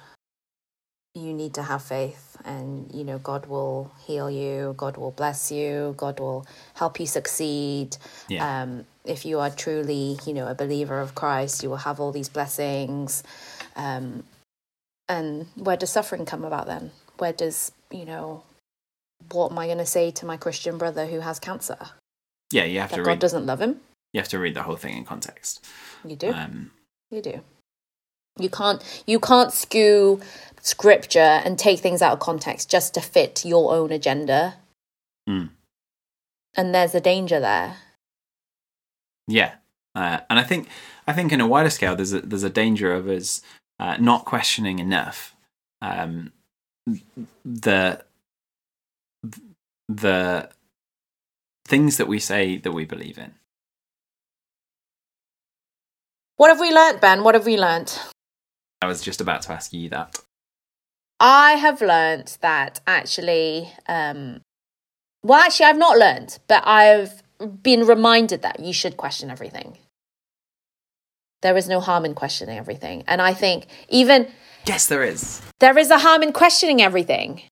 [1.15, 5.51] you need to have faith and you know god will heal you god will bless
[5.51, 7.97] you god will help you succeed.
[8.29, 8.63] Yeah.
[8.63, 12.13] um, if you are truly you know a believer of christ you will have all
[12.13, 13.23] these blessings.
[13.77, 14.23] Um,
[15.09, 16.93] and where does suffering come about then?
[17.19, 18.45] Where does you know
[19.33, 21.91] what am i going to say to my christian brother who has cancer
[22.53, 23.19] yeah, you have that to god read.
[23.19, 23.81] doesn't love him
[24.13, 25.65] You have to read the whole thing in context.
[26.05, 26.71] you do Um,
[27.11, 27.41] You do.
[28.39, 30.21] You can't you can't skew
[30.63, 34.57] scripture and take things out of context just to fit your own agenda.
[35.29, 35.51] Mm.
[36.57, 37.77] And there's a danger there.
[39.29, 39.55] Yeah,
[39.95, 40.69] uh, and I think
[41.07, 43.43] I think in a wider scale, there's a, there's a danger of us
[43.79, 45.35] uh, not questioning enough
[45.83, 46.33] um,
[47.45, 48.03] the
[49.89, 50.49] the
[51.71, 53.33] things that we say that we believe in.
[56.37, 57.23] What have we learnt, Ben?
[57.23, 57.99] What have we learnt?
[58.83, 60.19] I was just about to ask you that.
[61.21, 64.41] I have learnt that actually um
[65.23, 67.23] well actually I've not learnt, but I've
[67.63, 69.79] been reminded that you should question everything.
[71.43, 73.05] There is no harm in questioning everything.
[73.07, 74.29] And I think even
[74.67, 75.41] Yes, there is.
[75.61, 77.43] there is a harm in questioning everything.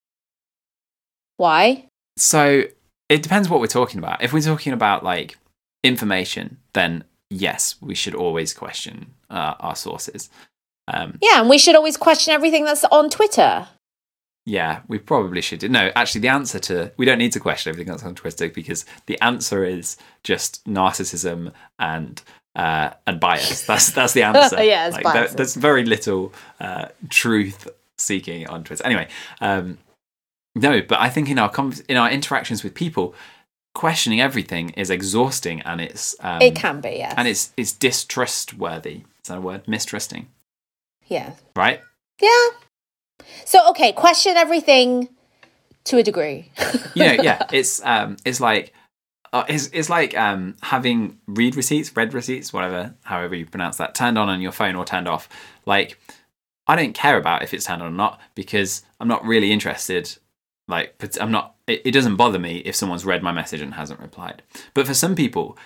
[1.36, 1.86] Why?
[2.16, 2.64] So
[3.08, 4.22] it depends what we're talking about.
[4.22, 5.36] If we're talking about like
[5.84, 10.30] information, then yes, we should always question uh, our sources.
[10.92, 13.68] Um, Yeah, and we should always question everything that's on Twitter.
[14.46, 15.70] Yeah, we probably should.
[15.70, 18.86] No, actually, the answer to we don't need to question everything that's on Twitter because
[19.06, 22.22] the answer is just narcissism and
[22.56, 23.66] uh, and bias.
[23.66, 24.62] That's that's the answer.
[24.62, 28.86] Yeah, it's like, there- there's very little uh, truth seeking on Twitter.
[28.86, 29.08] Anyway,
[29.42, 29.76] um,
[30.58, 33.14] no, but I think in our con in our interactions with people,
[33.74, 37.14] questioning everything is exhausting and it's um, it can be, yes.
[37.16, 39.04] and it's it's distrustworthy.
[39.22, 39.64] Is that a word?
[39.66, 40.26] Mistrusting,
[41.06, 41.32] yeah.
[41.54, 41.80] right?
[42.20, 42.48] Yeah.
[43.44, 45.08] So okay, question everything
[45.84, 46.50] to a degree.
[46.94, 48.72] you know, yeah, it's um, it's like
[49.32, 53.94] uh, it's it's like um having read receipts, read receipts, whatever, however you pronounce that,
[53.94, 55.28] turned on on your phone or turned off.
[55.66, 55.98] Like,
[56.66, 60.16] I don't care about if it's turned on or not because I'm not really interested.
[60.68, 61.54] Like, but I'm not.
[61.66, 64.42] It, it doesn't bother me if someone's read my message and hasn't replied.
[64.74, 65.56] But for some people,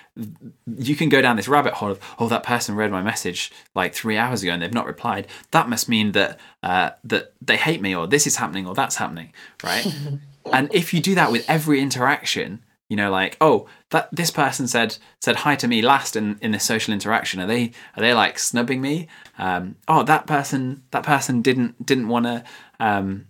[0.76, 3.94] you can go down this rabbit hole of, oh, that person read my message like
[3.94, 5.26] three hours ago and they've not replied.
[5.50, 8.96] That must mean that uh, that they hate me or this is happening or that's
[8.96, 9.32] happening,
[9.64, 9.84] right?
[10.52, 14.68] and if you do that with every interaction, you know, like, oh, that this person
[14.68, 17.40] said said hi to me last in, in this social interaction.
[17.40, 19.08] Are they are they like snubbing me?
[19.36, 22.44] Um, oh, that person that person didn't didn't want to
[22.78, 23.26] um,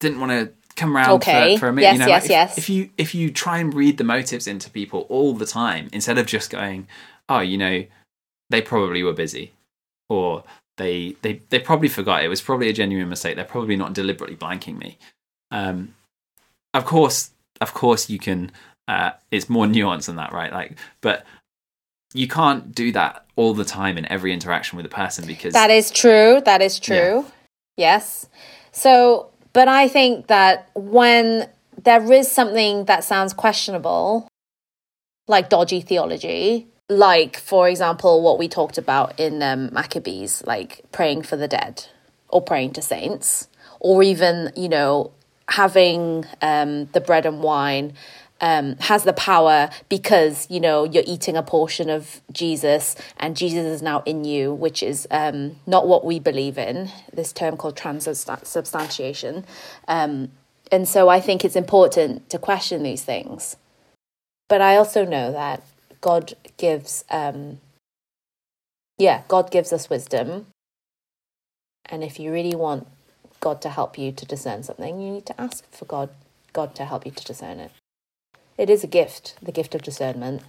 [0.00, 1.56] didn't want to come around Okay.
[1.56, 1.86] for, for a minute.
[1.86, 2.58] Yes, you know, yes, like if, yes.
[2.58, 6.18] if you if you try and read the motives into people all the time instead
[6.18, 6.88] of just going,
[7.28, 7.84] oh, you know,
[8.50, 9.52] they probably were busy,
[10.08, 10.44] or
[10.76, 12.24] they they they probably forgot.
[12.24, 13.36] It was probably a genuine mistake.
[13.36, 14.98] They're probably not deliberately blanking me.
[15.50, 15.94] Um,
[16.72, 18.50] of course, of course, you can.
[18.86, 20.52] Uh, it's more nuanced than that, right?
[20.52, 21.24] Like, but
[22.12, 25.70] you can't do that all the time in every interaction with a person because That
[25.70, 26.40] is true.
[26.44, 27.26] That is true.
[27.76, 28.28] Yes.
[28.70, 31.48] So, but I think that when
[31.82, 34.28] there is something that sounds questionable,
[35.26, 41.22] like dodgy theology, like, for example, what we talked about in um, Maccabees, like praying
[41.22, 41.86] for the dead
[42.28, 43.48] or praying to saints,
[43.80, 45.12] or even, you know,
[45.48, 47.94] having um, the bread and wine
[48.40, 53.64] um, has the power because you know you're eating a portion of Jesus and Jesus
[53.64, 56.90] is now in you, which is um, not what we believe in.
[57.12, 59.44] This term called transubstantiation,
[59.88, 60.30] um,
[60.72, 63.56] and so I think it's important to question these things.
[64.48, 65.62] But I also know that
[66.00, 67.60] God gives, um,
[68.98, 70.46] yeah, God gives us wisdom,
[71.86, 72.86] and if you really want
[73.40, 76.10] God to help you to discern something, you need to ask for God
[76.52, 77.70] God to help you to discern it.
[78.56, 80.42] It is a gift, the gift of discernment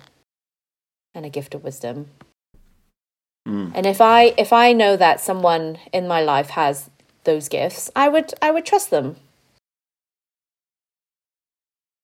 [1.13, 2.11] and a gift of wisdom.
[3.47, 3.71] Mm.
[3.75, 6.89] And if I if I know that someone in my life has
[7.23, 9.17] those gifts, I would I would trust them.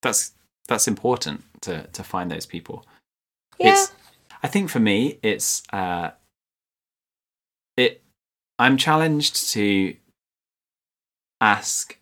[0.01, 0.33] that's
[0.67, 2.85] that's important to to find those people.
[3.59, 3.73] Yeah.
[3.73, 3.91] It's
[4.43, 6.11] I think for me it's uh
[7.77, 8.01] it
[8.59, 9.95] I'm challenged to
[11.39, 11.97] ask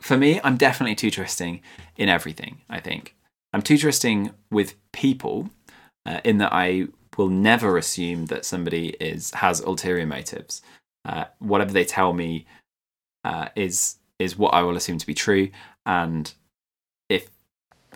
[0.00, 1.60] for me I'm definitely too trusting
[1.96, 3.13] in everything, I think.
[3.54, 5.48] I'm too trusting with people
[6.04, 10.60] uh, in that I will never assume that somebody is has ulterior motives.
[11.04, 12.46] Uh, whatever they tell me
[13.22, 15.50] uh, is is what I will assume to be true
[15.86, 16.34] and
[17.08, 17.30] if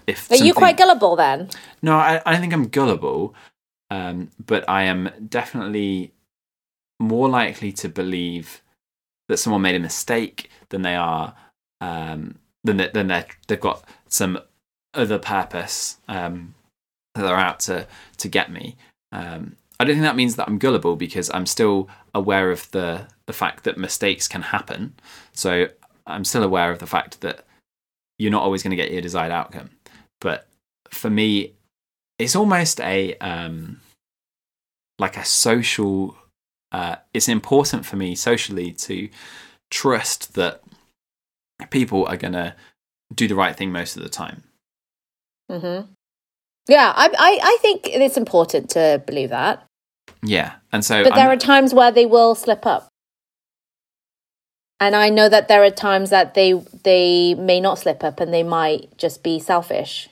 [0.07, 1.51] if Are you quite gullible then?
[1.83, 3.35] no, I, I don't think I'm gullible,
[3.91, 6.13] um, but I am definitely
[7.01, 8.63] more likely to believe
[9.29, 11.35] that someone made a mistake than they are
[11.81, 14.39] um, than they, than they they've got some
[14.99, 16.55] other purpose um,
[17.15, 17.87] that they're out to
[18.19, 18.77] to get me.
[19.13, 23.07] Um, I don't think that means that I'm gullible because I'm still aware of the
[23.27, 24.95] the fact that mistakes can happen.
[25.33, 25.69] So
[26.07, 27.45] I'm still aware of the fact that
[28.19, 29.71] you're not always going to get your desired outcome.
[30.21, 30.49] But
[30.91, 31.55] for me,
[32.19, 33.81] it's almost a um,
[34.99, 36.17] like a social.
[36.73, 39.09] Uh, it's important for me socially to
[39.71, 40.63] trust that
[41.71, 42.55] people are going to
[43.15, 44.43] do the right thing most of the time.
[45.51, 45.81] Hmm
[46.69, 49.65] Yeah, I, I, I think it's important to believe that.
[50.23, 52.89] Yeah, and so But there I'm- are times where they will slip up.
[54.81, 56.53] And I know that there are times that they
[56.85, 60.09] they may not slip up and they might just be selfish.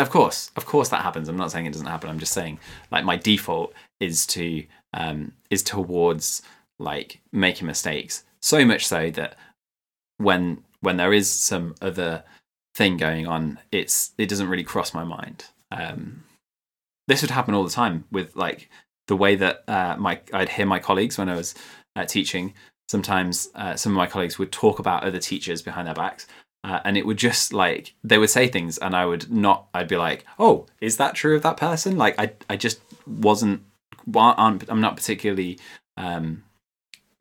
[0.00, 1.28] Of course, of course that happens.
[1.28, 2.10] I'm not saying it doesn't happen.
[2.10, 2.58] I'm just saying
[2.90, 4.64] like my default is to
[4.94, 6.42] um is towards
[6.80, 8.24] like making mistakes.
[8.40, 9.36] So much so that
[10.16, 12.24] when when there is some other
[12.74, 15.44] thing going on, it's it doesn't really cross my mind.
[15.70, 16.24] Um
[17.08, 18.68] this would happen all the time with like
[19.08, 21.54] the way that uh, my I'd hear my colleagues when I was
[21.96, 22.54] uh, teaching.
[22.88, 26.26] Sometimes uh, some of my colleagues would talk about other teachers behind their backs,
[26.62, 29.66] uh, and it would just like they would say things, and I would not.
[29.74, 33.62] I'd be like, "Oh, is that true of that person?" Like I, I just wasn't.
[34.14, 35.58] aren't- I'm not particularly
[35.96, 36.44] um,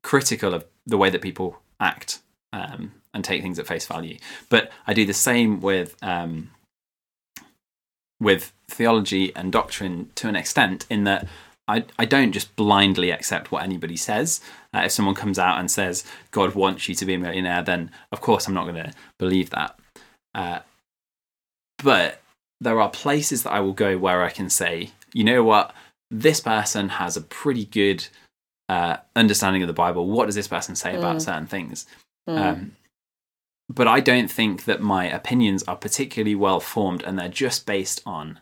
[0.04, 2.20] critical of the way that people act
[2.54, 4.18] um, and take things at face value,
[4.49, 6.51] but I do the same with um,
[8.20, 10.86] with theology and doctrine to an extent.
[10.89, 11.28] In that
[11.68, 14.41] I, I don't just blindly accept what anybody says.
[14.74, 17.91] Uh, if someone comes out and says God wants you to be a millionaire, then
[18.12, 19.78] of course I'm not going to believe that.
[20.34, 20.59] Uh,
[21.84, 22.22] but
[22.59, 25.74] there are places that I will go where I can say, you know what,
[26.12, 28.07] this person has a pretty good
[28.70, 30.07] uh, understanding of the Bible.
[30.07, 31.22] What does this person say about Mm.
[31.22, 31.86] certain things?
[32.30, 32.38] Mm.
[32.38, 32.72] Um,
[33.74, 38.02] but I don't think that my opinions are particularly well formed, and they're just based
[38.06, 38.40] on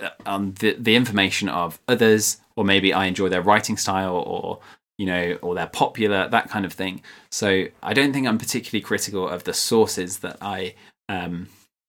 [0.00, 4.60] uh, on the the information of others, or maybe I enjoy their writing style, or
[4.98, 7.02] you know, or they're popular, that kind of thing.
[7.30, 10.74] So I don't think I'm particularly critical of the sources that I
[11.08, 11.48] um,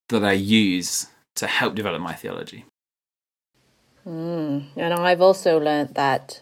[0.09, 2.65] that I use to help develop my theology.
[4.07, 4.65] Mm.
[4.75, 6.39] And I've also learned that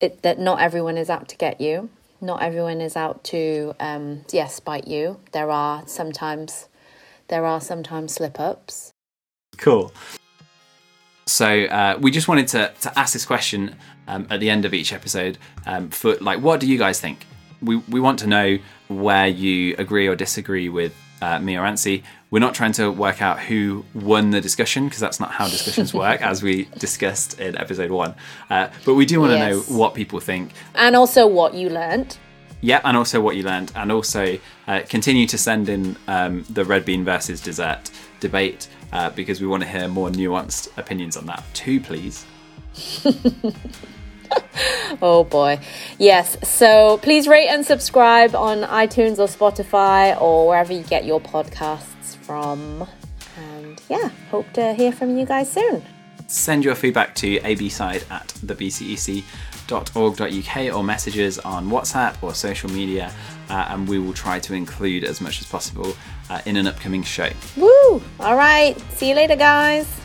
[0.00, 1.90] it that not everyone is out to get you.
[2.22, 5.20] Not everyone is out to um yes, spite you.
[5.32, 6.68] There are sometimes
[7.28, 8.92] there are sometimes slip ups.
[9.58, 9.92] Cool.
[11.26, 14.74] So uh, we just wanted to, to ask this question um, at the end of
[14.74, 17.26] each episode um, for like, what do you guys think?
[17.62, 18.58] We, we want to know
[18.88, 22.02] where you agree or disagree with uh, me or Ansi.
[22.32, 25.92] We're not trying to work out who won the discussion because that's not how discussions
[26.04, 28.14] work, as we discussed in episode one.
[28.48, 29.68] Uh, but we do want to Yes.
[29.68, 30.52] know what people think.
[30.74, 32.16] And also what you learned.
[32.62, 36.64] Yeah, and also what you learned, and also uh, continue to send in um, the
[36.64, 41.26] red bean versus dessert debate uh, because we want to hear more nuanced opinions on
[41.26, 42.24] that too, please.
[45.02, 45.58] Oh boy.
[45.98, 46.36] Yes.
[46.48, 51.91] So please rate and subscribe on iTunes or Spotify or wherever you get your podcasts
[52.22, 52.86] from.
[53.36, 55.82] And yeah, hope to hear from you guys soon.
[56.26, 59.24] Send your feedback to abside at thebcec.org.uk
[60.74, 63.12] or messages on WhatsApp or social media,
[63.50, 65.94] uh, and we will try to include as much as possible
[66.30, 67.28] uh, in an upcoming show.
[67.56, 68.02] Woo!
[68.20, 68.78] All right.
[68.92, 70.01] See you later, guys.